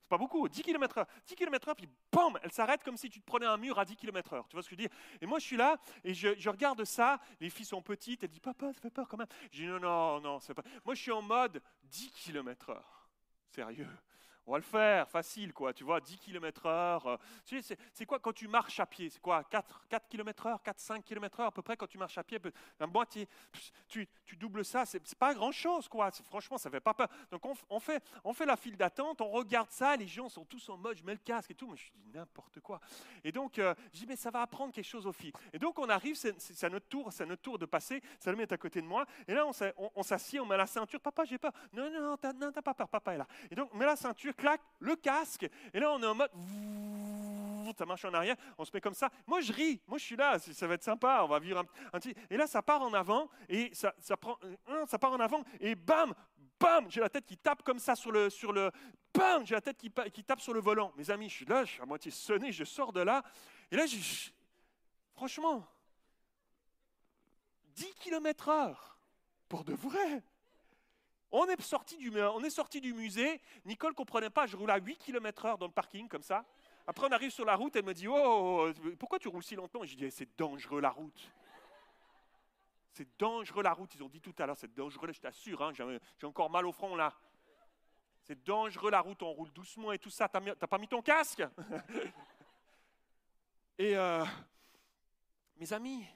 [0.07, 1.05] C'est pas beaucoup, 10 km/h.
[1.27, 3.97] 10 km/h, puis bam, elle s'arrête comme si tu te prenais un mur à 10
[3.97, 4.45] km/h.
[4.49, 6.85] Tu vois ce que je veux dire Et moi, je suis là et je, regarde
[6.85, 7.19] ça.
[7.41, 8.23] Les filles sont petites.
[8.23, 9.27] Elles disent Papa, ça fait peur quand même.
[9.51, 10.63] Je dis Non, non, non, c'est pas.
[10.85, 12.81] Moi, je suis en mode 10 km/h.
[13.49, 13.89] Sérieux
[14.47, 15.73] on va le faire, facile, quoi.
[15.73, 17.19] Tu vois, 10 km heure.
[17.45, 21.05] C'est quoi quand tu marches à pied C'est quoi 4, 4 km heure 4, 5
[21.05, 22.39] km heure à peu près quand tu marches à pied
[22.79, 23.29] Un moitié.
[23.89, 26.11] Tu, tu doubles ça, c'est pas grand-chose, quoi.
[26.11, 27.09] Franchement, ça fait pas peur.
[27.31, 30.69] Donc, on, fait, on fait la file d'attente, on regarde ça, les gens sont tous
[30.69, 31.67] en mode, je mets le casque et tout.
[31.67, 32.81] Moi, je dis n'importe quoi.
[33.25, 35.33] Et donc, euh, je dis, mais ça va apprendre quelque chose aux filles.
[35.53, 38.03] Et donc, on arrive, c'est à notre tour, c'est notre tour de passer.
[38.19, 39.07] Salomé est à côté de moi.
[39.27, 41.01] Et là, on s'assied, on, met la ceinture.
[41.01, 41.53] Papa, j'ai pas.
[41.73, 43.27] Non, non, non, t'as pas peur, papa est là.
[43.51, 46.31] Et donc, on met la ceinture, claque, le casque, et là on est en mode,
[47.77, 49.11] ça marche en arrière, on se met comme ça.
[49.27, 51.99] Moi je ris, moi je suis là, ça va être sympa, on va vivre un,
[51.99, 52.15] petit.
[52.31, 54.39] Et là ça part en avant, et ça, prend,
[54.87, 56.15] ça part en avant, et bam,
[56.59, 58.71] bam, j'ai la tête qui tape comme ça sur le, sur le,
[59.13, 60.93] bam, j'ai la tête qui, qui tape sur le volant.
[60.97, 63.23] Mes amis, je suis là, je suis à moitié sonné, je sors de là,
[63.71, 63.85] et là,
[65.15, 65.67] franchement,
[67.77, 68.99] 10 km heure,
[69.49, 70.23] pour de vrai.
[71.33, 71.97] On est sorti
[72.81, 73.41] du, musée.
[73.65, 74.47] Nicole ne comprenait pas.
[74.47, 76.45] Je roule à 8 km/h dans le parking, comme ça.
[76.87, 77.75] Après, on arrive sur la route.
[77.77, 79.85] Elle me dit Oh, pourquoi tu roules si lentement?
[79.85, 81.31] Et je dis C'est dangereux la route.
[82.93, 83.95] C'est dangereux la route.
[83.95, 85.63] Ils ont dit tout à l'heure C'est dangereux, je t'assure.
[85.63, 87.13] Hein, j'ai encore mal au front là.
[88.23, 89.23] C'est dangereux la route.
[89.23, 90.29] On roule doucement et tout ça.
[90.29, 91.43] T'as pas mis ton casque?
[93.79, 94.25] Et euh,
[95.57, 96.07] mes amis,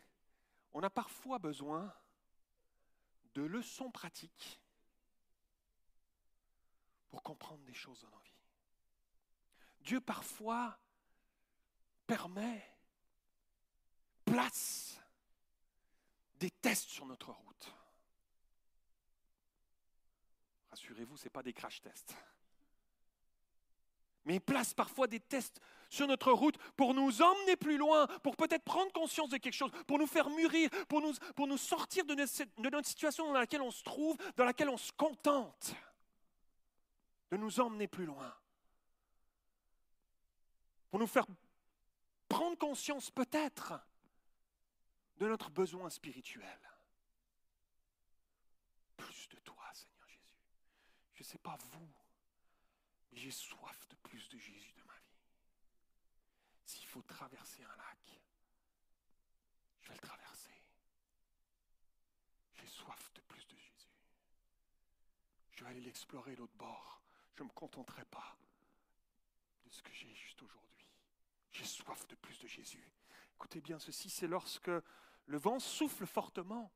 [0.73, 1.93] on a parfois besoin
[3.35, 4.60] de leçons pratiques
[7.11, 8.31] pour comprendre des choses dans nos vies.
[9.81, 10.79] Dieu parfois
[12.07, 12.63] permet,
[14.25, 14.99] place
[16.37, 17.75] des tests sur notre route.
[20.71, 22.15] Rassurez-vous, ce n'est pas des crash tests.
[24.25, 28.37] Mais il place parfois des tests sur notre route pour nous emmener plus loin, pour
[28.37, 32.45] peut-être prendre conscience de quelque chose, pour nous faire mûrir, pour nous, sortir de notre,
[32.59, 35.75] de notre situation dans laquelle on se trouve, dans laquelle on se contente
[37.31, 38.35] de nous emmener plus loin,
[40.91, 41.27] pour nous faire
[42.29, 43.75] prendre conscience peut-être
[45.19, 46.59] de notre besoin spirituel.
[48.97, 50.21] Plus de toi, Seigneur Jésus.
[51.15, 51.89] Je ne sais pas vous,
[53.13, 55.29] mais j'ai soif de plus de Jésus de ma vie.
[56.67, 58.21] S'il faut traverser un lac,
[59.83, 60.65] je vais le traverser.
[62.55, 63.93] J'ai soif de plus de Jésus.
[65.53, 67.01] Je vais aller l'explorer l'autre bord
[67.35, 68.37] je ne me contenterai pas
[69.65, 70.87] de ce que j'ai juste aujourd'hui.
[71.53, 72.91] J'ai soif de plus de Jésus.
[73.37, 74.71] Écoutez bien ceci, c'est lorsque
[75.27, 76.73] le vent souffle fortement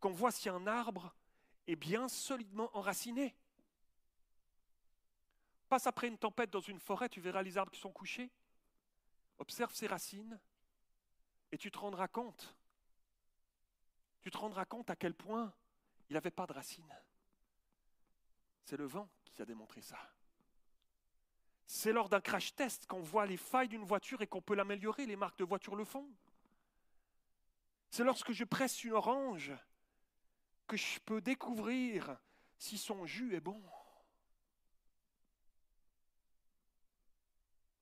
[0.00, 1.14] qu'on voit si un arbre
[1.66, 3.34] est bien solidement enraciné.
[5.68, 8.30] Passe après une tempête dans une forêt, tu verras les arbres qui sont couchés.
[9.38, 10.38] Observe ses racines
[11.50, 12.54] et tu te rendras compte.
[14.20, 15.52] Tu te rendras compte à quel point
[16.10, 16.94] il n'avait pas de racines.
[18.64, 19.98] C'est le vent qui a démontré ça.
[21.66, 25.06] C'est lors d'un crash test qu'on voit les failles d'une voiture et qu'on peut l'améliorer,
[25.06, 26.08] les marques de voiture le font.
[27.90, 29.52] C'est lorsque je presse une orange
[30.66, 32.16] que je peux découvrir
[32.58, 33.62] si son jus est bon.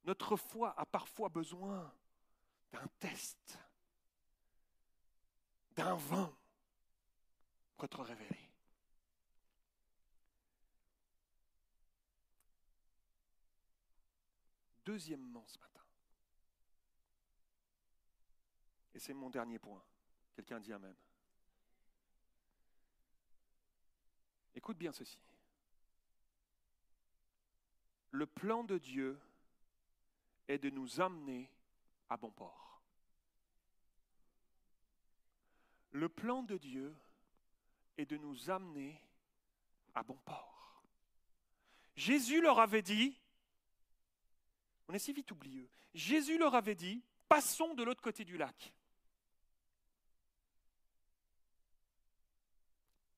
[0.05, 1.93] Notre foi a parfois besoin
[2.73, 3.59] d'un test,
[5.73, 6.33] d'un vent
[7.77, 8.50] pour être révélé.
[14.91, 15.85] Deuxièmement, ce matin,
[18.93, 19.81] et c'est mon dernier point,
[20.35, 20.97] quelqu'un dit Amen.
[24.53, 25.21] Écoute bien ceci.
[28.11, 29.17] Le plan de Dieu
[30.49, 31.49] est de nous amener
[32.09, 32.83] à bon port.
[35.93, 36.97] Le plan de Dieu
[37.97, 39.01] est de nous amener
[39.95, 40.83] à bon port.
[41.95, 43.20] Jésus leur avait dit,
[44.91, 48.75] on est si vite oublieux, Jésus leur avait dit, passons de l'autre côté du lac.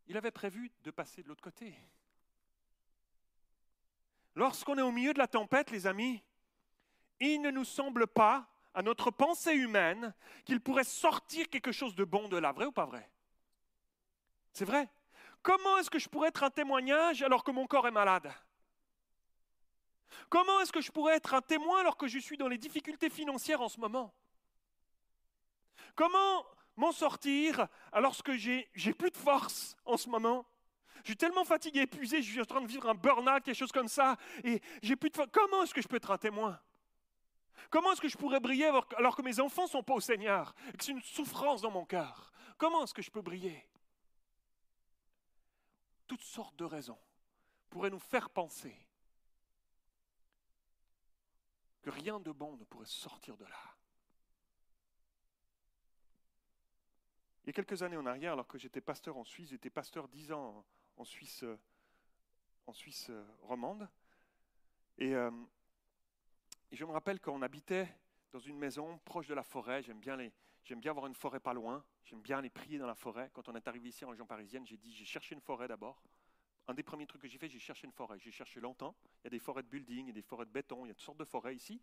[0.07, 1.75] Il avait prévu de passer de l'autre côté.
[4.35, 6.23] Lorsqu'on est au milieu de la tempête, les amis,
[7.21, 12.05] il ne nous semble pas, à notre pensée humaine, qu'il pourrait sortir quelque chose de
[12.05, 12.53] bon de là.
[12.53, 13.11] Vrai ou pas vrai?
[14.53, 14.91] C'est vrai.
[15.43, 18.31] Comment est-ce que je pourrais être un témoignage alors que mon corps est malade?
[20.29, 23.11] Comment est-ce que je pourrais être un témoin alors que je suis dans les difficultés
[23.11, 24.13] financières en ce moment?
[25.95, 28.69] Comment m'en sortir alors que j'ai,
[28.99, 30.47] plus de force en ce moment?
[31.03, 33.73] Je suis tellement fatigué, épuisé, je suis en train de vivre un burn-out, quelque chose
[33.73, 35.31] comme ça, et j'ai plus de force.
[35.33, 36.61] Comment est-ce que je peux être un témoin?
[37.71, 38.67] Comment est-ce que je pourrais briller
[38.97, 41.71] alors que mes enfants ne sont pas au Seigneur et que c'est une souffrance dans
[41.71, 42.33] mon cœur?
[42.59, 43.67] Comment est-ce que je peux briller?
[46.07, 46.99] Toutes sortes de raisons
[47.71, 48.77] pourraient nous faire penser
[51.83, 53.77] que rien de bon ne pourrait sortir de là.
[57.45, 60.09] Il y a quelques années en arrière, alors que j'étais pasteur en Suisse, j'étais pasteur
[60.09, 60.65] dix ans
[60.97, 61.59] en Suisse, euh,
[62.67, 63.89] en Suisse euh, romande.
[65.01, 65.31] Euh,
[66.71, 67.89] et, je me rappelle qu'on habitait
[68.31, 69.83] dans une maison proche de la forêt.
[69.83, 70.17] J'aime bien,
[70.63, 71.85] j'aime bien avoir une forêt pas loin.
[72.05, 73.31] J'aime bien aller prier dans la forêt.
[73.33, 76.01] Quand on est arrivé ici en région parisienne, j'ai dit j'ai cherché une forêt d'abord.
[76.69, 78.19] Un des premiers trucs que j'ai fait, j'ai cherché une forêt.
[78.19, 78.95] J'ai cherché longtemps.
[79.21, 80.89] Il y a des forêts de building, il y a des forêts de béton, il
[80.89, 81.81] y a toutes sortes de forêts ici.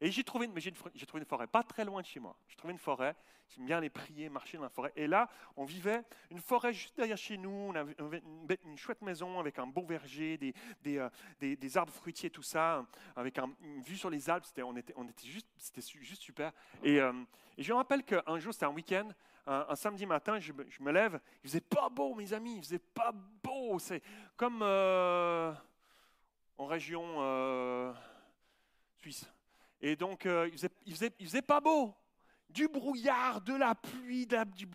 [0.00, 2.36] Et j'ai trouvé, une, j'ai trouvé une forêt, pas très loin de chez moi.
[2.48, 3.14] J'ai trouvé une forêt,
[3.48, 4.92] j'aime bien aller prier, marcher dans la forêt.
[4.96, 7.94] Et là, on vivait une forêt juste derrière chez nous, on avait
[8.64, 10.52] une, chouette maison avec un beau verger, des,
[10.82, 11.08] des, euh,
[11.40, 14.44] des, arbres fruitiers, tout ça, avec une vue sur les Alpes.
[14.46, 16.52] C'était, on était, on était juste, c'était juste super.
[16.82, 17.12] Et, euh,
[17.56, 19.08] et je me rappelle qu'un jour, c'était un week-end,
[19.46, 23.12] un, samedi matin, je, me lève, il faisait pas beau, mes amis, il faisait pas
[23.42, 23.78] beau.
[23.78, 24.02] C'est
[24.36, 25.52] comme euh,
[26.56, 27.94] en région
[29.00, 29.28] suisse.
[29.80, 30.58] Et donc, euh, il,
[30.94, 31.94] faisait, faisait, pas beau.
[32.48, 34.66] Du brouillard, de la pluie, du,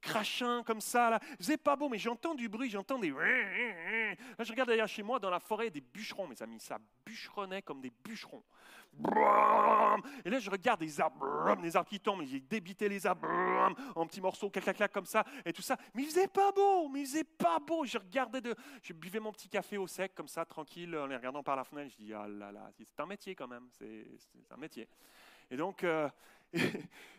[0.00, 1.10] crachin comme ça.
[1.10, 1.18] Là.
[1.32, 3.10] Il faisait pas beau, mais j'entends du bruit, j'entends des...
[4.38, 6.60] Là, je regarde derrière chez moi, dans la forêt, des bûcherons, mes amis.
[6.60, 8.42] Ça bûcheronnait comme des bûcherons.
[10.24, 12.22] Et là, je regarde des arbres, des arbres qui tombent.
[12.24, 13.28] J'ai débité les arbres
[13.94, 15.76] en petits morceaux, clac, clac, clac, comme ça, et tout ça.
[15.94, 17.84] Mais il faisait pas beau, mais il faisait pas beau.
[17.84, 18.40] Je regardais
[18.82, 21.64] je buvais mon petit café au sec, comme ça, tranquille, en les regardant par la
[21.64, 21.94] fenêtre.
[21.98, 24.06] Je dis, ah là là, c'est un métier quand même, c'est
[24.50, 24.88] un métier.
[25.50, 26.08] Et donc, euh,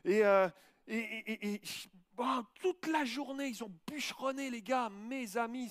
[0.06, 0.50] euh,
[0.88, 1.62] et, et,
[2.62, 5.70] toute la journée, ils ont bûcheronné, les gars, mes amis,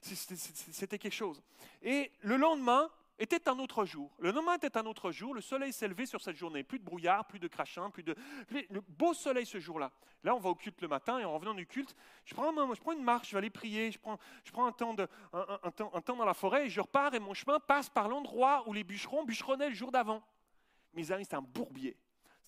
[0.00, 1.42] c'était quelque chose.
[1.82, 2.88] Et le lendemain,
[3.18, 4.10] était un autre jour.
[4.18, 5.34] Le lendemain était un autre jour.
[5.34, 6.64] Le soleil s'est levé sur cette journée.
[6.64, 8.16] Plus de brouillard, plus de crachin, plus de.
[8.50, 9.92] Le beau soleil ce jour-là.
[10.24, 12.52] Là, on va au culte le matin et en revenant du culte, je prends,
[12.92, 14.18] une marche, je vais aller prier, je prends,
[14.66, 14.94] un, temps
[15.32, 18.72] un, temps, dans la forêt et je repars et mon chemin passe par l'endroit où
[18.72, 20.22] les bûcherons bûcheronnaient le jour d'avant.
[20.94, 21.96] Mes amis, c'était un bourbier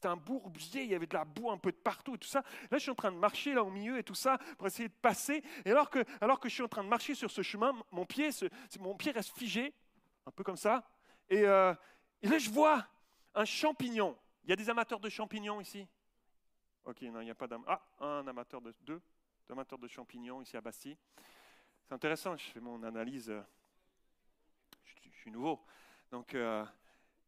[0.06, 2.42] un bourbier, il y avait de la boue un peu de partout et tout ça.
[2.70, 4.88] Là, je suis en train de marcher là au milieu et tout ça pour essayer
[4.88, 5.42] de passer.
[5.64, 8.04] Et alors que, alors que je suis en train de marcher sur ce chemin, mon
[8.04, 8.30] pied,
[8.80, 9.74] mon pied reste figé
[10.26, 10.84] un peu comme ça.
[11.32, 11.74] Euh,
[12.22, 12.86] et, là, je vois
[13.34, 14.16] un champignon.
[14.44, 15.86] Il y a des amateurs de champignons ici?
[16.84, 17.80] Ok, non, il n'y a pas d'amateur.
[17.98, 19.00] Ah, un amateur de deux,
[19.50, 20.96] amateurs de champignons ici à Bastille.
[21.86, 23.30] C'est intéressant, je fais mon analyse.
[23.30, 23.42] Euh,
[24.84, 25.64] je, suis nouveau.
[26.10, 26.64] Donc, euh,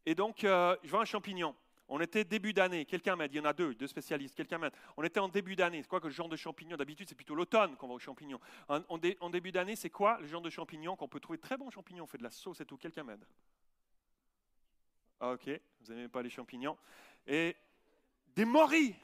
[0.04, 1.54] et donc, je vois un champignon.
[1.88, 2.84] On était début d'année.
[2.84, 3.32] Quelqu'un m'aide.
[3.32, 4.34] Il y en a deux, deux spécialistes.
[4.34, 4.72] Quelqu'un m'aide.
[4.96, 5.82] On était en début d'année.
[5.82, 8.40] C'est quoi que le genre de champignon D'habitude, c'est plutôt l'automne qu'on va aux champignons.
[8.68, 11.38] En, début d'année, c'est quoi le genre de champignon qu'on peut trouver?
[11.38, 12.04] Très bon champignon.
[12.04, 12.76] On fait de la sauce et tout.
[12.76, 13.24] Quelqu'un m'aide.
[15.20, 15.48] Ah, ok.
[15.80, 16.76] Vous n'aimez pas les champignons.
[17.26, 17.54] Et
[18.34, 18.96] des morilles.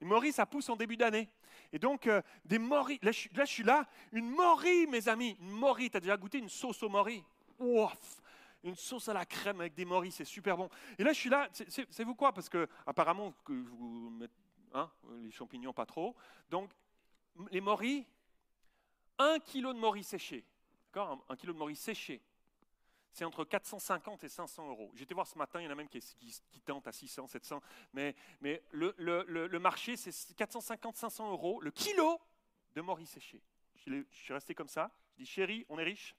[0.00, 1.28] Les morilles, ça pousse en début d'année.
[1.72, 2.98] Et donc, euh, des morilles.
[3.02, 3.88] Là je, là, je suis là.
[4.12, 5.34] Une morille, mes amis.
[5.40, 5.88] Une morille.
[5.88, 7.24] Tu as déjà goûté une sauce aux morilles?
[7.58, 8.20] Ouf
[8.64, 10.68] une sauce à la crème avec des morilles, c'est super bon.
[10.98, 12.32] Et là, je suis là, c'est vous quoi?
[12.32, 14.34] Parce que apparemment, vous mettez,
[14.72, 16.16] hein, les champignons pas trop.
[16.50, 16.70] Donc,
[17.50, 18.06] les morilles,
[19.18, 20.44] un kilo de morilles séchées,
[20.86, 21.24] d'accord?
[21.28, 22.22] Un, kilo de morilles séchées,
[23.12, 24.90] c'est entre 450 et 500 euros.
[24.94, 26.00] J'étais voir ce matin, il y en a même qui,
[26.64, 27.60] tentent à 600, 700,
[27.92, 32.18] mais, mais le, le, marché, c'est 450, 500 euros le kilo
[32.74, 33.42] de morilles séchées.
[33.74, 34.90] Je, je suis resté comme ça.
[35.12, 36.16] Je dis, chérie, on est riche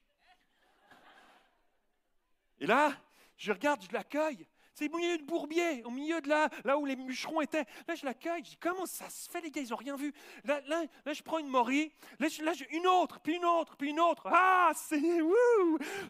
[2.60, 2.94] et là,
[3.38, 4.48] je regarde, je l'accueille.
[4.74, 7.64] C'est au milieu de Bourbier, au milieu de là, là où les bûcherons étaient.
[7.88, 8.44] Là, je l'accueille.
[8.44, 10.14] Je dis Comment ça se fait, les gars Ils n'ont rien vu?
[10.44, 11.94] Là, là, là, je prends une morille.
[12.20, 14.28] Là, je- là, une autre, puis une autre, puis une autre.
[14.30, 15.00] Ah, c'est.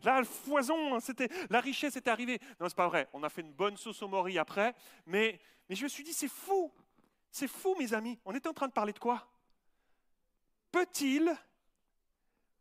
[0.03, 2.39] Là, le foison, hein, c'était, la richesse est arrivée.
[2.59, 3.07] Non, c'est pas vrai.
[3.13, 4.73] On a fait une bonne sauce aux morilles après.
[5.05, 5.39] Mais,
[5.69, 6.71] mais je me suis dit C'est fou.
[7.29, 8.19] C'est fou, mes amis.
[8.25, 9.27] On était en train de parler de quoi?
[10.71, 11.31] Peut-il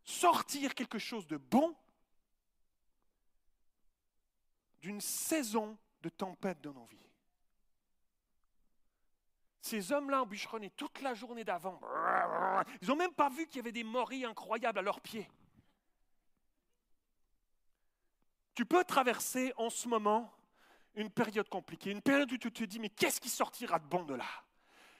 [0.03, 1.75] sortir quelque chose de bon
[4.85, 7.09] d'une saison de tempête dans nos vies.
[9.59, 11.79] Ces hommes-là ont bûcheronné toute la journée d'avant.
[12.83, 15.27] Ils n'ont même pas vu qu'il y avait des morilles incroyables à leurs pieds.
[18.53, 20.31] Tu peux traverser en ce moment
[20.93, 24.03] une période compliquée, une période où tu te dis, mais qu'est-ce qui sortira de bon
[24.03, 24.29] de là?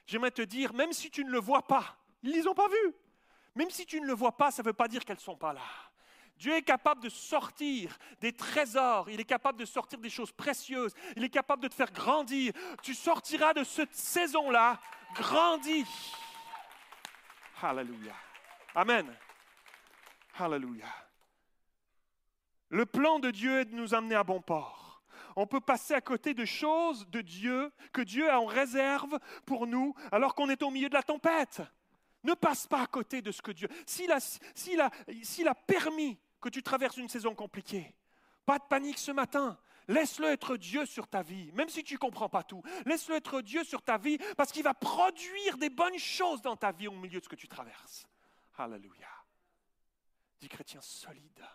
[0.08, 2.68] J'aimerais te dire, même si tu ne le vois pas, ils ne les ont pas
[2.68, 2.96] vus.
[3.54, 5.38] Même si tu ne le vois pas, ça ne veut pas dire qu'elles ne sont
[5.38, 5.62] pas là.
[6.38, 10.94] Dieu est capable de sortir des trésors, il est capable de sortir des choses précieuses,
[11.16, 12.54] il est capable de te faire grandir.
[12.84, 14.80] Tu sortiras de cette saison-là
[15.16, 15.86] grandi.
[17.62, 18.14] Alléluia.
[18.76, 19.16] Amen.
[20.38, 20.88] Alléluia.
[22.70, 25.02] Le plan de Dieu est de nous amener à bon port.
[25.38, 29.68] On peut passer à côté de choses de Dieu que Dieu a en réserve pour
[29.68, 31.62] nous alors qu'on est au milieu de la tempête.
[32.24, 33.68] Ne passe pas à côté de ce que Dieu.
[33.86, 34.90] S'il a, s'il a,
[35.22, 37.96] s'il a permis que tu traverses une saison compliquée,
[38.46, 39.58] pas de panique ce matin.
[39.88, 42.62] Laisse-le être Dieu sur ta vie, même si tu ne comprends pas tout.
[42.86, 46.72] Laisse-le être Dieu sur ta vie parce qu'il va produire des bonnes choses dans ta
[46.72, 48.08] vie au milieu de ce que tu traverses.
[48.58, 49.10] Alléluia.
[50.40, 51.46] Des chrétiens solides.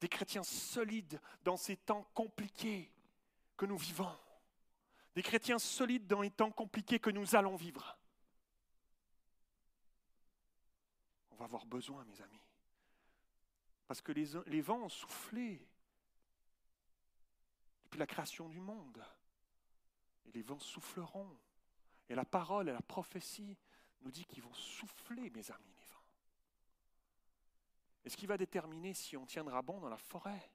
[0.00, 2.90] Des chrétiens solides dans ces temps compliqués
[3.58, 4.18] que nous vivons.
[5.14, 7.98] Des chrétiens solides dans les temps compliqués que nous allons vivre.
[11.30, 12.40] On va avoir besoin, mes amis.
[13.90, 15.66] Parce que les, vents ont soufflé
[17.82, 19.04] depuis la création du monde.
[20.26, 21.36] Et les vents souffleront.
[22.08, 23.58] Et la parole et la prophétie
[24.02, 26.04] nous dit qu'ils vont souffler, mes amis, les vents.
[28.04, 30.52] Et ce qui va déterminer si on tiendra bon dans la forêt,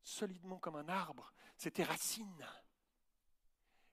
[0.00, 2.46] solidement comme un arbre, c'est tes racines.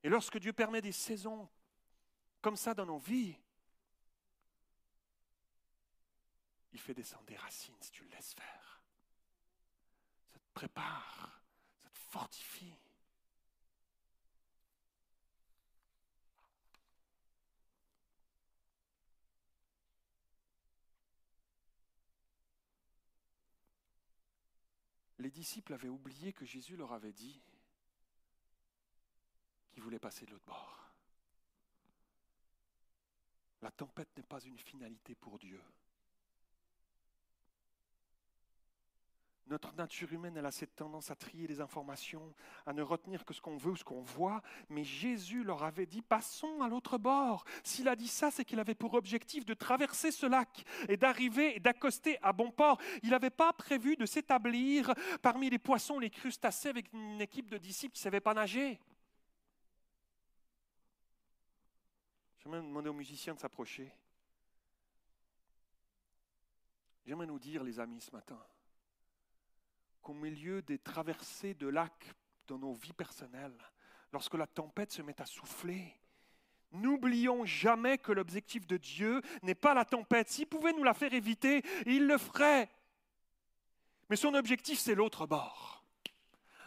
[0.03, 1.49] Et lorsque Dieu permet des saisons
[2.41, 3.35] comme ça dans nos vies,
[6.73, 8.81] il fait descendre des racines si tu le laisses faire.
[10.29, 11.41] Ça te prépare,
[11.81, 12.75] ça te fortifie.
[25.19, 27.41] Les disciples avaient oublié que Jésus leur avait dit
[29.71, 30.87] qu'il voulait passer de l'autre bord.
[33.61, 35.61] La tempête n'est pas une finalité pour Dieu.
[39.49, 42.33] Notre nature humaine, elle a cette tendance à trier les informations,
[42.65, 44.41] à ne retenir que ce qu'on veut ou ce qu'on voit.
[44.67, 47.45] Mais Jésus leur avait dit, passons à l'autre bord.
[47.63, 51.55] S'il a dit ça, c'est qu'il avait pour objectif de traverser ce lac et d'arriver
[51.55, 52.77] et d'accoster à bon port.
[53.03, 57.57] Il n'avait pas prévu de s'établir parmi les poissons, les crustacés, avec une équipe de
[57.57, 58.77] disciples qui ne savaient pas nager.
[62.39, 63.89] J'aimerais demander aux musiciens de s'approcher.
[67.05, 68.37] J'aimerais nous dire, les amis, ce matin,
[70.07, 72.13] qu'au milieu des traversées de lacs
[72.47, 73.59] dans nos vies personnelles,
[74.13, 75.93] lorsque la tempête se met à souffler,
[76.71, 80.29] n'oublions jamais que l'objectif de Dieu n'est pas la tempête.
[80.29, 82.69] S'il pouvait nous la faire éviter, il le ferait.
[84.09, 85.83] Mais son objectif, c'est l'autre bord.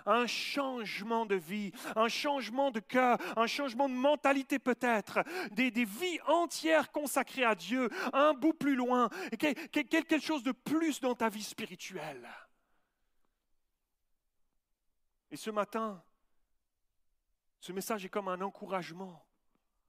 [0.04, 5.20] Un changement de vie, un changement de cœur, un changement de mentalité peut-être,
[5.52, 9.08] des, des, vies entières consacrées à Dieu, un bout plus loin,
[9.38, 12.28] quelque chose de plus dans ta vie spirituelle.
[15.30, 16.02] Et ce matin,
[17.60, 19.24] ce message est comme un encouragement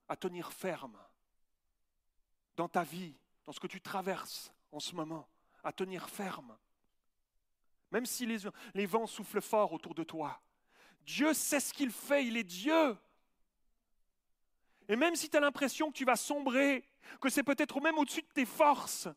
[0.07, 0.97] à tenir ferme
[2.55, 3.15] dans ta vie,
[3.45, 5.27] dans ce que tu traverses en ce moment,
[5.63, 6.57] à tenir ferme.
[7.91, 10.41] Même si les, vents soufflent fort autour de toi,
[11.01, 12.97] Dieu sait ce qu'il fait, il est Dieu.
[14.87, 16.85] Et même si tu as l'impression que tu vas sombrer,
[17.19, 19.07] que c'est peut-être même au-dessus de tes forces,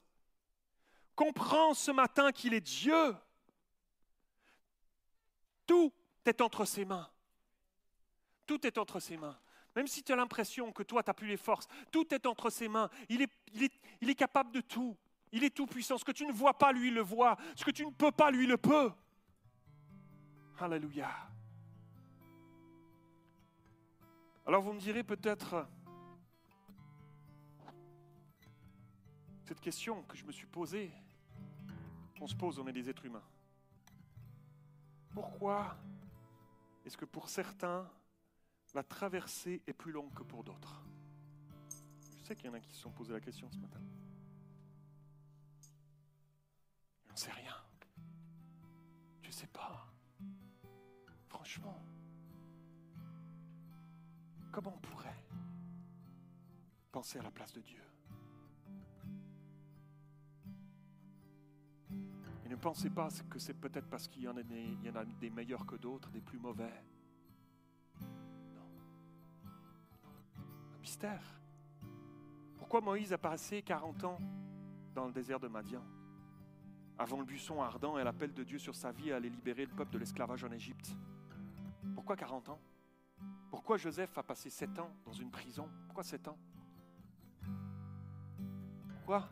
[1.14, 3.16] comprends ce matin qu'il est Dieu.
[5.66, 5.92] Tout
[6.28, 7.08] est entre ses mains.
[8.46, 9.38] Tout est entre ses mains.
[9.74, 12.50] Même si tu as l'impression que toi, tu n'as plus les forces, tout est entre
[12.50, 12.88] ses mains.
[13.08, 14.96] Il est, capable de tout.
[15.32, 15.98] Il est tout puissant.
[15.98, 17.36] Ce que tu ne vois pas, lui, il le voit.
[17.56, 18.92] Ce que tu ne peux pas, lui, il le peut.
[20.60, 21.10] Alléluia.
[24.46, 25.66] Alors vous me direz peut-être
[29.44, 30.92] cette question que je me suis posée,
[32.18, 33.24] qu'on se pose, on est des êtres humains.
[35.12, 35.76] Pourquoi
[36.84, 37.90] Est-ce que pour certains,
[38.74, 40.84] la traversée est plus longue que pour d'autres?
[42.18, 43.80] Je sais qu'il y en a qui se sont posé la question ce matin.
[47.06, 47.56] Je ne sais rien.
[49.22, 49.92] Je ne sais pas.
[51.28, 51.84] Franchement,
[54.52, 55.24] comment on pourrait
[56.92, 57.82] penser à la place de Dieu?
[62.44, 65.76] Et ne pensez pas que c'est peut-être parce qu'il y, en a des, meilleurs que
[65.76, 66.84] d'autres, des plus mauvais.
[68.54, 68.68] Non.
[70.74, 71.22] Un mystère.
[72.58, 74.18] Pourquoi Moïse a passé 40 ans
[74.94, 75.82] dans le désert de Madian?
[76.98, 79.72] Avant le buisson ardent et l'appel de Dieu sur sa vie à aller libérer le
[79.72, 80.94] peuple de l'esclavage en Égypte
[81.94, 82.60] Pourquoi 40 ans?
[83.50, 85.68] Pourquoi Joseph a passé 7 ans dans une prison?
[85.86, 86.38] Pourquoi 7 ans?
[88.88, 89.28] Pourquoi?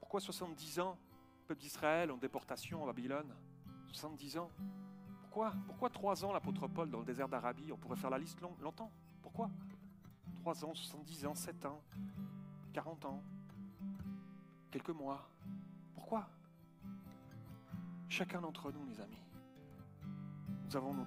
[0.00, 0.98] Pourquoi 70 ans
[1.46, 3.32] peuple d'Israël en déportation en Babylone
[3.92, 4.50] 70 ans.
[5.22, 5.54] Pourquoi?
[5.66, 7.70] Pourquoi 3 ans l'apôtre Paul dans le désert d'Arabie?
[7.72, 8.90] On pourrait faire la liste longtemps.
[9.22, 9.50] Pourquoi?
[10.40, 11.82] 3 ans, 70 ans, 7 ans,
[12.72, 13.22] 40 ans,
[14.70, 15.28] quelques mois.
[15.94, 16.28] Pourquoi?
[18.08, 19.24] Chacun d'entre nous, les amis,
[20.64, 21.06] nous avons nos,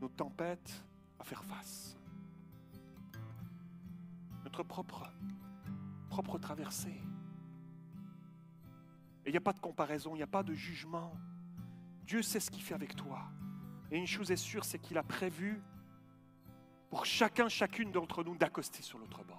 [0.00, 0.84] nos tempêtes
[1.18, 1.96] à faire face.
[4.44, 5.10] Notre propre,
[6.08, 7.00] propre traversée.
[9.28, 11.12] Il n'y a pas de comparaison, il n'y a pas de jugement.
[12.06, 13.20] Dieu sait ce qu'il fait avec toi.
[13.90, 15.60] Et une chose est sûre, c'est qu'il a prévu
[16.88, 19.37] pour chacun, chacune d'entre nous d'accoster sur l'autre bord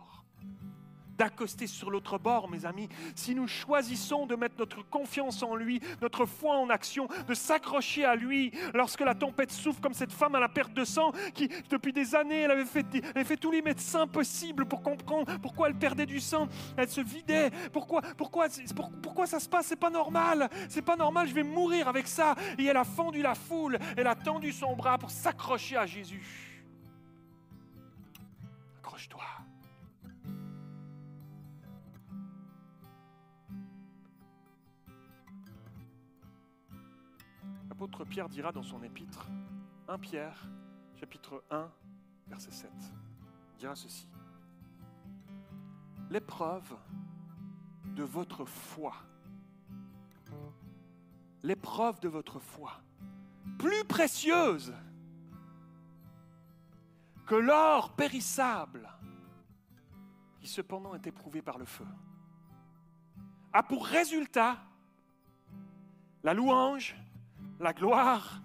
[1.19, 5.81] d'accoster sur l'autre bord, mes amis, si nous choisissons de mettre notre confiance en lui,
[6.01, 10.33] notre foi en action, de s'accrocher à lui lorsque la tempête souffle comme cette femme
[10.35, 14.07] à la perte de sang qui, depuis des années, elle avait fait, tous les médecins
[14.07, 16.47] possibles pour comprendre pourquoi elle perdait du sang,
[16.77, 18.47] elle se vidait, pourquoi, pourquoi,
[19.03, 22.35] pourquoi ça se passe, c'est pas normal, c'est pas normal, je vais mourir avec ça.
[22.57, 26.23] Et elle a fendu la foule, elle a tendu son bras pour s'accrocher à Jésus.
[28.79, 29.38] Accroche-toi.
[37.69, 39.27] L'apôtre Pierre dira dans son épître,
[39.87, 40.49] 1 Pierre,
[40.99, 41.69] chapitre 1,
[42.27, 42.71] verset 7,
[43.57, 44.07] dira ceci.
[46.09, 46.75] L'épreuve
[47.85, 48.95] de votre foi,
[51.43, 52.81] l'épreuve de votre foi,
[53.59, 54.73] plus précieuse
[57.27, 58.89] que l'or périssable,
[60.39, 61.85] qui cependant est éprouvé par le feu,
[63.53, 64.57] a pour résultat
[66.23, 66.95] la louange
[67.59, 68.41] la gloire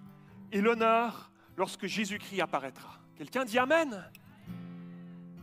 [0.51, 2.99] et l'honneur lorsque Jésus-Christ apparaîtra.
[3.17, 4.03] Quelqu'un dit Amen.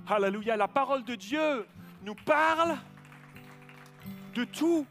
[0.07, 0.57] Alléluia.
[0.57, 1.66] La parole de Dieu
[2.03, 2.77] nous parle
[4.35, 4.86] de tout,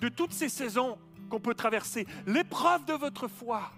[0.00, 2.06] de toutes ces saisons qu'on peut traverser.
[2.26, 3.70] L'épreuve de votre foi.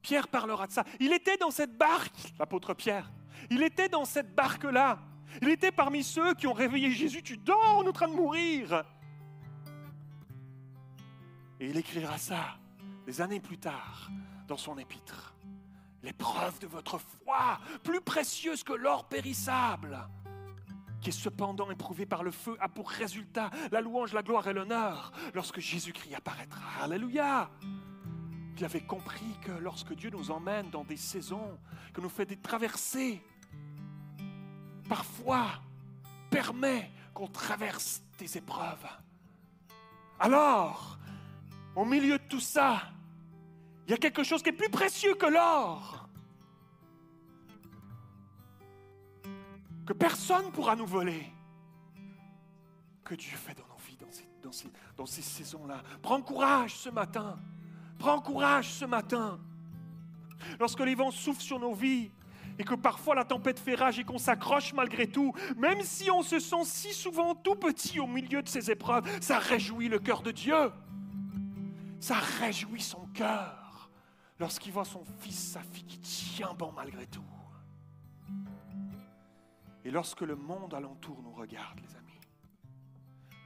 [0.00, 0.84] Pierre parlera de ça.
[1.00, 3.10] Il était dans cette barque, l'apôtre Pierre.
[3.50, 4.98] Il était dans cette barque-là.
[5.40, 7.22] Il était parmi ceux qui ont réveillé Jésus.
[7.22, 8.84] Tu dors, on est en train de mourir.
[11.60, 12.58] Et il écrira ça
[13.06, 14.10] des années plus tard,
[14.48, 15.34] dans son épître.
[16.02, 19.98] L'épreuve de votre foi, plus précieuse que l'or périssable,
[21.00, 24.52] qui est cependant éprouvé par le feu, a pour résultat la louange, la gloire et
[24.52, 26.82] l'honneur lorsque Jésus-Christ apparaîtra.
[26.82, 27.50] Alléluia!
[28.56, 31.58] Il avait compris que lorsque Dieu nous emmène dans des saisons,
[31.92, 33.20] que nous fait des traversées,
[34.88, 35.48] parfois
[36.30, 38.86] permet qu'on traverse des épreuves.
[40.20, 40.98] Alors,
[41.74, 42.82] au milieu de tout ça,
[43.86, 46.08] il y a quelque chose qui est plus précieux que l'or.
[49.86, 51.32] Que personne ne pourra nous voler.
[53.04, 53.98] Que Dieu fait dans nos vies,
[54.96, 55.82] dans ces, saisons-là.
[56.00, 57.38] Prends courage ce matin.
[57.98, 59.40] Prends courage ce matin.
[60.60, 62.10] Lorsque les vents soufflent sur nos vies,
[62.58, 66.22] et que parfois la tempête fait rage et qu'on s'accroche malgré tout, même si on
[66.22, 70.22] se sent si souvent tout petit au milieu de ces épreuves, ça réjouit le cœur
[70.22, 70.70] de Dieu.
[72.02, 73.88] Ça réjouit son cœur
[74.40, 77.22] lorsqu'il voit son fils, sa fille qui tient bon malgré tout.
[79.84, 82.18] Et lorsque le monde alentour nous regarde, les amis,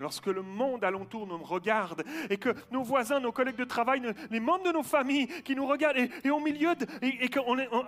[0.00, 4.00] lorsque le monde alentour nous regarde et que nos voisins, nos collègues de travail,
[4.30, 6.72] les membres de nos familles qui nous regardent et, au milieu,
[7.02, 7.28] et,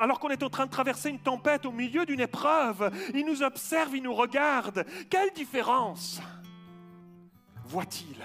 [0.00, 3.42] alors qu'on est en train de traverser une tempête, au milieu d'une épreuve, ils nous
[3.42, 4.84] observent, ils nous regardent.
[5.08, 6.20] Quelle différence
[7.64, 8.22] voit-il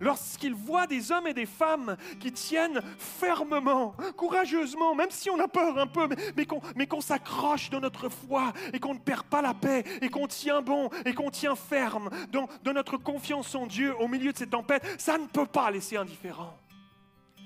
[0.00, 5.46] lorsqu'il voit des hommes et des femmes qui tiennent fermement, courageusement, même si on a
[5.46, 6.08] peur un peu,
[6.76, 10.26] mais, qu'on s'accroche dans notre foi et qu'on ne perd pas la paix et qu'on
[10.26, 14.46] tient bon et qu'on tient ferme dans, notre confiance en Dieu au milieu de ces
[14.46, 16.56] tempêtes, ça ne peut pas laisser indifférent.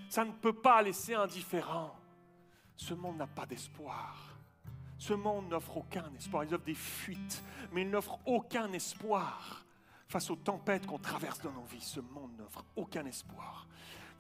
[0.08, 1.94] Ça ne peut pas laisser indifférent.
[2.76, 4.16] Ce monde n'a pas d'espoir.
[4.98, 6.44] Ce monde n'offre aucun espoir.
[6.44, 9.63] Il offre des fuites, mais il n'offre aucun espoir.
[10.14, 13.66] Face aux tempêtes qu'on traverse dans nos vies, ce monde n'offre aucun espoir.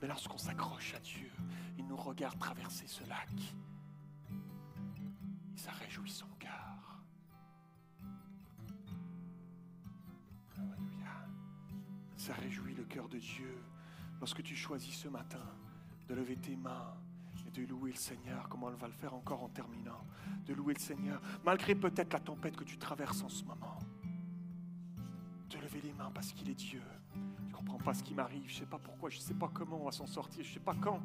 [0.02, 1.30] Mais lorsqu'on s'accroche à Dieu,
[1.78, 3.30] il nous regarde traverser ce lac.
[5.54, 7.00] Ça réjouit son cœur.
[12.16, 13.62] Ça réjouit le cœur de Dieu
[14.18, 15.46] lorsque tu choisis ce matin
[16.08, 16.92] de lever tes mains
[17.46, 20.04] et de louer le Seigneur, comme on va le faire encore en terminant,
[20.44, 23.78] de louer le Seigneur, malgré peut-être la tempête que tu traverses en ce moment.
[25.54, 26.82] De lever les mains parce qu'il est Dieu.
[27.14, 29.34] Je ne comprends pas ce qui m'arrive, je ne sais pas pourquoi, je ne sais
[29.34, 31.00] pas comment on va s'en sortir, je ne sais pas quand.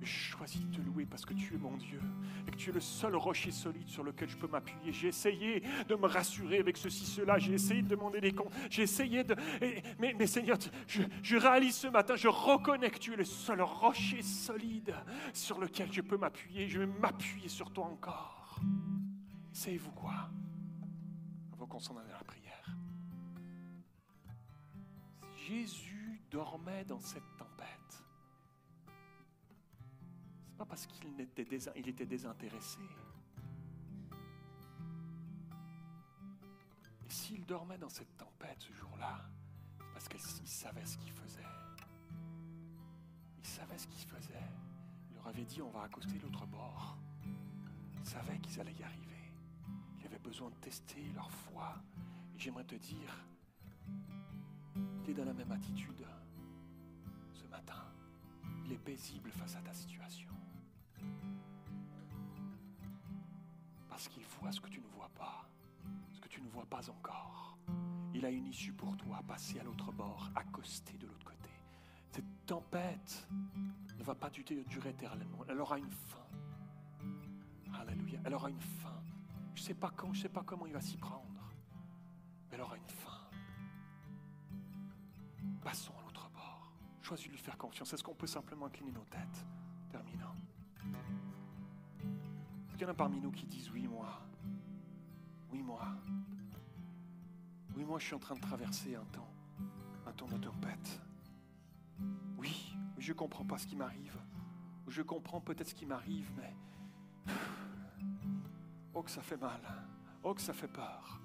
[0.00, 2.00] Mais je choisis de te louer parce que tu es mon Dieu
[2.46, 4.92] et que tu es le seul rocher solide sur lequel je peux m'appuyer.
[4.92, 8.82] J'ai essayé de me rassurer avec ceci, cela, j'ai essayé de demander des comptes, j'ai
[8.82, 9.36] essayé de...
[10.00, 10.58] mais, Seigneur,
[10.88, 14.92] je réalise ce matin, je reconnais que tu es le seul rocher solide
[15.32, 16.68] sur lequel je peux m'appuyer.
[16.68, 18.60] Je vais m'appuyer sur toi encore.
[19.52, 20.30] Savez-vous quoi?
[21.52, 22.42] Avant qu'on s'en aille à la prière.
[25.46, 28.04] Jésus dormait dans cette tempête,
[30.48, 32.80] c'est pas parce qu'il était, désintéressé.
[37.04, 39.20] Et s'il dormait dans cette tempête ce jour-là,
[39.78, 41.46] c'est parce qu'il savait ce qu'il faisait.
[43.38, 44.50] Il savait ce qu'il faisait.
[45.10, 46.98] Il leur avait dit on va accoster l'autre bord.
[47.96, 49.32] Il savait qu'ils allaient y arriver.
[50.00, 51.76] Il avait besoin de tester leur foi.
[52.36, 53.24] J'aimerais te dire,
[55.14, 56.04] dans la même attitude
[57.32, 57.84] ce matin.
[58.64, 60.30] Il est paisible face à ta situation.
[63.88, 65.48] Parce qu'il voit ce que tu ne vois pas,
[66.12, 67.58] ce que tu ne vois pas encore.
[68.14, 71.50] Il a une issue pour toi, passer à l'autre bord, accoster de l'autre côté.
[72.10, 73.28] Cette tempête
[73.98, 75.38] ne va pas durer durer éternellement.
[75.48, 76.26] Elle aura une fin.
[77.74, 78.18] Alléluia.
[78.24, 79.02] Elle aura une fin.
[79.54, 81.52] Je ne sais pas quand, je ne sais pas comment il va s'y prendre.
[82.48, 83.05] Mais elle aura une fin.
[85.66, 86.70] Passons à l'autre bord.
[87.02, 87.92] Choisis de lui faire confiance.
[87.92, 89.44] Est-ce qu'on peut simplement incliner nos têtes?
[89.90, 90.36] Terminant.
[92.68, 94.22] Est-ce qu'il y en a parmi nous qui disent oui, moi?
[95.50, 95.84] Oui, moi.
[97.74, 99.28] Oui, moi, je suis en train de traverser un temps,
[100.06, 101.00] un temps de tempête.
[102.36, 104.16] Oui, je ne comprends pas ce qui m'arrive.
[104.86, 106.54] Je comprends peut-être ce qui m'arrive, mais.
[108.94, 109.60] Oh, que ça fait mal.
[110.22, 111.20] Oh, que ça fait peur.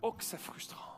[0.00, 0.95] Oh, que c'est frustrant.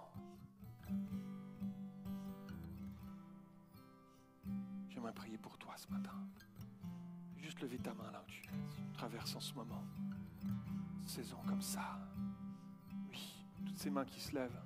[5.13, 6.13] Prier pour toi ce matin.
[7.39, 8.49] Juste lever ta main là où tu es.
[8.71, 9.85] Tu traverses en ce moment.
[11.07, 11.99] Saison comme ça.
[13.11, 14.63] Oui, toutes ces mains qui se lèvent.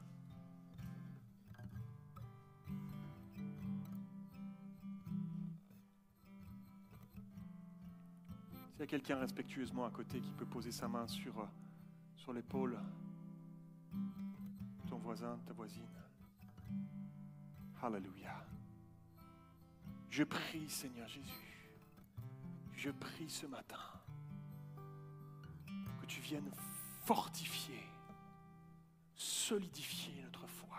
[8.72, 11.46] S'il y a quelqu'un respectueusement à côté qui peut poser sa main sur, euh,
[12.16, 12.78] sur l'épaule
[14.88, 15.88] ton voisin, ta voisine.
[17.80, 18.44] Alléluia.
[20.12, 21.70] Je prie, Seigneur Jésus,
[22.76, 23.80] je prie ce matin
[25.98, 26.50] que tu viennes
[27.06, 27.82] fortifier,
[29.14, 30.76] solidifier notre foi.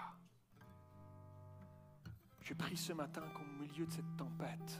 [2.41, 4.79] Je prie ce matin qu'au milieu de cette tempête,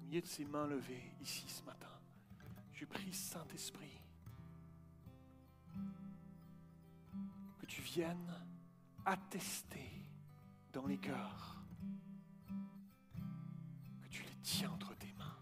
[0.00, 2.00] au milieu de ces mains levées ici ce matin,
[2.72, 4.00] je prie Saint-Esprit
[7.60, 8.42] que tu viennes
[9.04, 9.90] attester
[10.72, 11.55] dans les cœurs
[14.46, 15.36] tiens entre tes mains.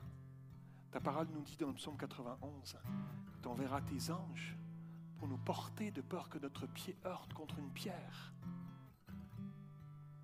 [0.90, 2.78] Ta parole nous dit dans le psaume 91
[3.26, 4.56] que tu enverras tes anges
[5.18, 8.32] pour nous porter de peur que notre pied heurte contre une pierre.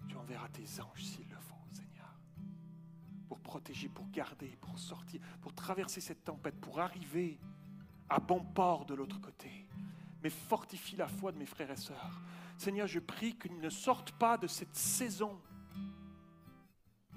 [0.08, 2.18] Tu enverras tes anges s'il le faut, Seigneur,
[3.28, 7.38] pour protéger, pour garder, pour sortir, pour traverser cette tempête, pour arriver
[8.08, 9.68] à bon port de l'autre côté.
[10.22, 12.22] Mais fortifie la foi de mes frères et sœurs.
[12.56, 15.38] Seigneur, je prie qu'ils ne sortent pas de cette saison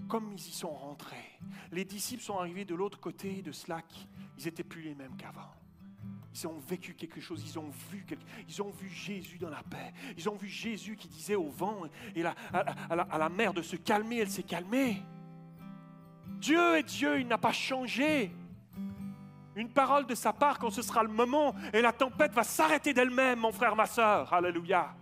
[0.07, 1.39] comme ils y sont rentrés.
[1.71, 3.85] Les disciples sont arrivés de l'autre côté de ce lac.
[4.37, 5.51] Ils n'étaient plus les mêmes qu'avant.
[6.35, 9.61] Ils ont vécu quelque chose, ils ont vu quelque- ils ont vu Jésus dans la
[9.61, 9.93] paix.
[10.17, 11.83] Ils ont vu Jésus qui disait au vent
[12.15, 12.59] et à, à
[13.01, 15.01] à la mer de se calmer, elle s'est calmée.
[16.39, 18.31] Dieu est Dieu, il n'a pas changé.
[19.55, 22.93] Une parole de sa part quand ce sera le moment et la tempête va s'arrêter
[22.93, 24.33] d'elle-même, mon frère, ma soeur.
[24.33, 24.95] Alléluia.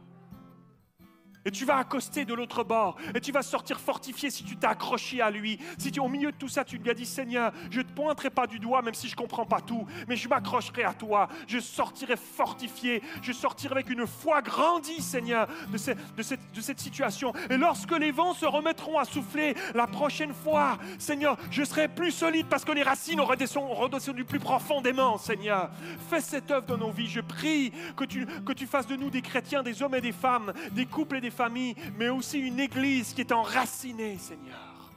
[1.46, 2.98] Et tu vas accoster de l'autre bord.
[3.16, 5.60] Et tu vas sortir fortifié si tu t'es accroché à lui.
[5.78, 8.30] Si au milieu de tout ça, tu lui as dit Seigneur, je ne te pointerai
[8.30, 11.28] pas du doigt, même si je ne comprends pas tout, mais je m'accrocherai à toi.
[11.48, 13.02] Je sortirai fortifié.
[13.22, 15.78] Je sortirai avec une foi grandie, Seigneur, de,
[16.18, 17.34] de, cette, de cette situation.
[17.50, 22.12] Et lorsque les vents se remettront à souffler la prochaine fois, Seigneur, je serai plus
[22.12, 25.72] solide parce que les racines auront redescendu plus profondément, Seigneur.
[26.10, 27.08] Fais cette œuvre dans nos vies.
[27.08, 30.12] Je prie que tu, que tu fasses de nous des chrétiens, des hommes et des
[30.12, 34.92] femmes, des couples et des famille, mais aussi une église qui est enracinée, Seigneur.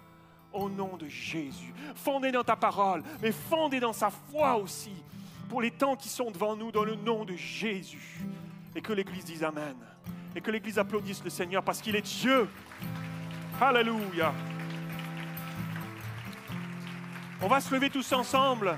[0.52, 1.74] Au nom de Jésus.
[1.94, 4.92] Fondée dans ta parole, mais fondée dans sa foi aussi.
[5.48, 8.24] Pour les temps qui sont devant nous, dans le nom de Jésus.
[8.74, 9.76] Et que l'église dise Amen.
[10.36, 12.48] Et que l'église applaudisse le Seigneur parce qu'il est Dieu.
[13.60, 14.32] Alléluia.
[17.40, 18.76] On va se lever tous ensemble.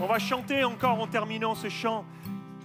[0.00, 2.04] On va chanter encore en terminant ce chant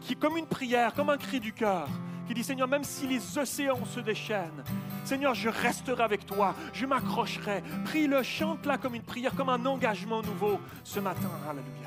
[0.01, 1.89] qui est comme une prière, comme un cri du cœur
[2.27, 4.63] qui dit Seigneur, même si les océans se déchaînent,
[5.03, 7.63] Seigneur, je resterai avec toi, je m'accrocherai.
[7.85, 11.29] Prie-le, chante-la comme une prière, comme un engagement nouveau ce matin.
[11.47, 11.84] Alléluia.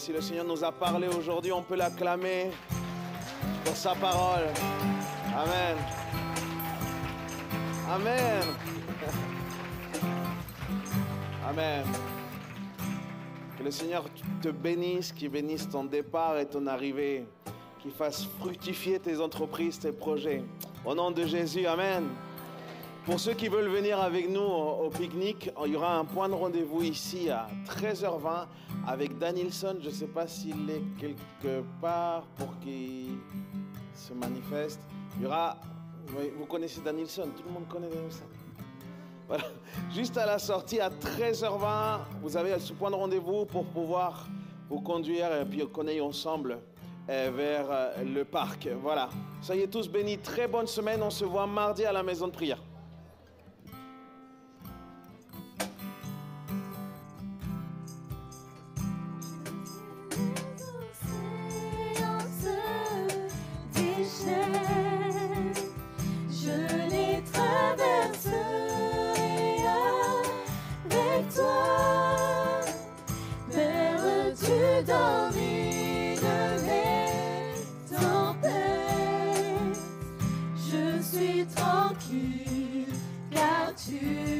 [0.00, 2.50] Si le Seigneur nous a parlé aujourd'hui, on peut l'acclamer
[3.62, 4.46] pour sa parole.
[5.36, 5.76] Amen.
[7.86, 8.42] Amen.
[11.46, 11.84] Amen.
[13.58, 14.06] Que le Seigneur
[14.40, 17.26] te bénisse, qu'il bénisse ton départ et ton arrivée,
[17.82, 20.42] qu'il fasse fructifier tes entreprises, tes projets.
[20.82, 22.08] Au nom de Jésus, Amen.
[23.06, 26.34] Pour ceux qui veulent venir avec nous au, pique-nique, il y aura un point de
[26.34, 28.46] rendez-vous ici à 13h20
[28.86, 33.16] avec Danielson, je ne sais pas s'il est quelque part pour qu'il
[33.94, 34.80] se manifeste.
[35.16, 35.56] Il y aura,
[36.38, 38.24] vous connaissez Danielson, tout le monde connaît Danielson.
[39.26, 39.44] Voilà.
[39.94, 44.26] Juste à la sortie, à 13h20, vous avez ce point de rendez-vous pour pouvoir
[44.68, 46.58] vous conduire et puis qu'on aille ensemble
[47.08, 48.68] euh, vers euh, le parc.
[48.82, 49.08] Voilà.
[49.40, 50.18] Soyez tous bénis.
[50.18, 51.02] Très bonne semaine.
[51.02, 52.60] On se voit mardi à la maison de prière.
[84.02, 84.39] you.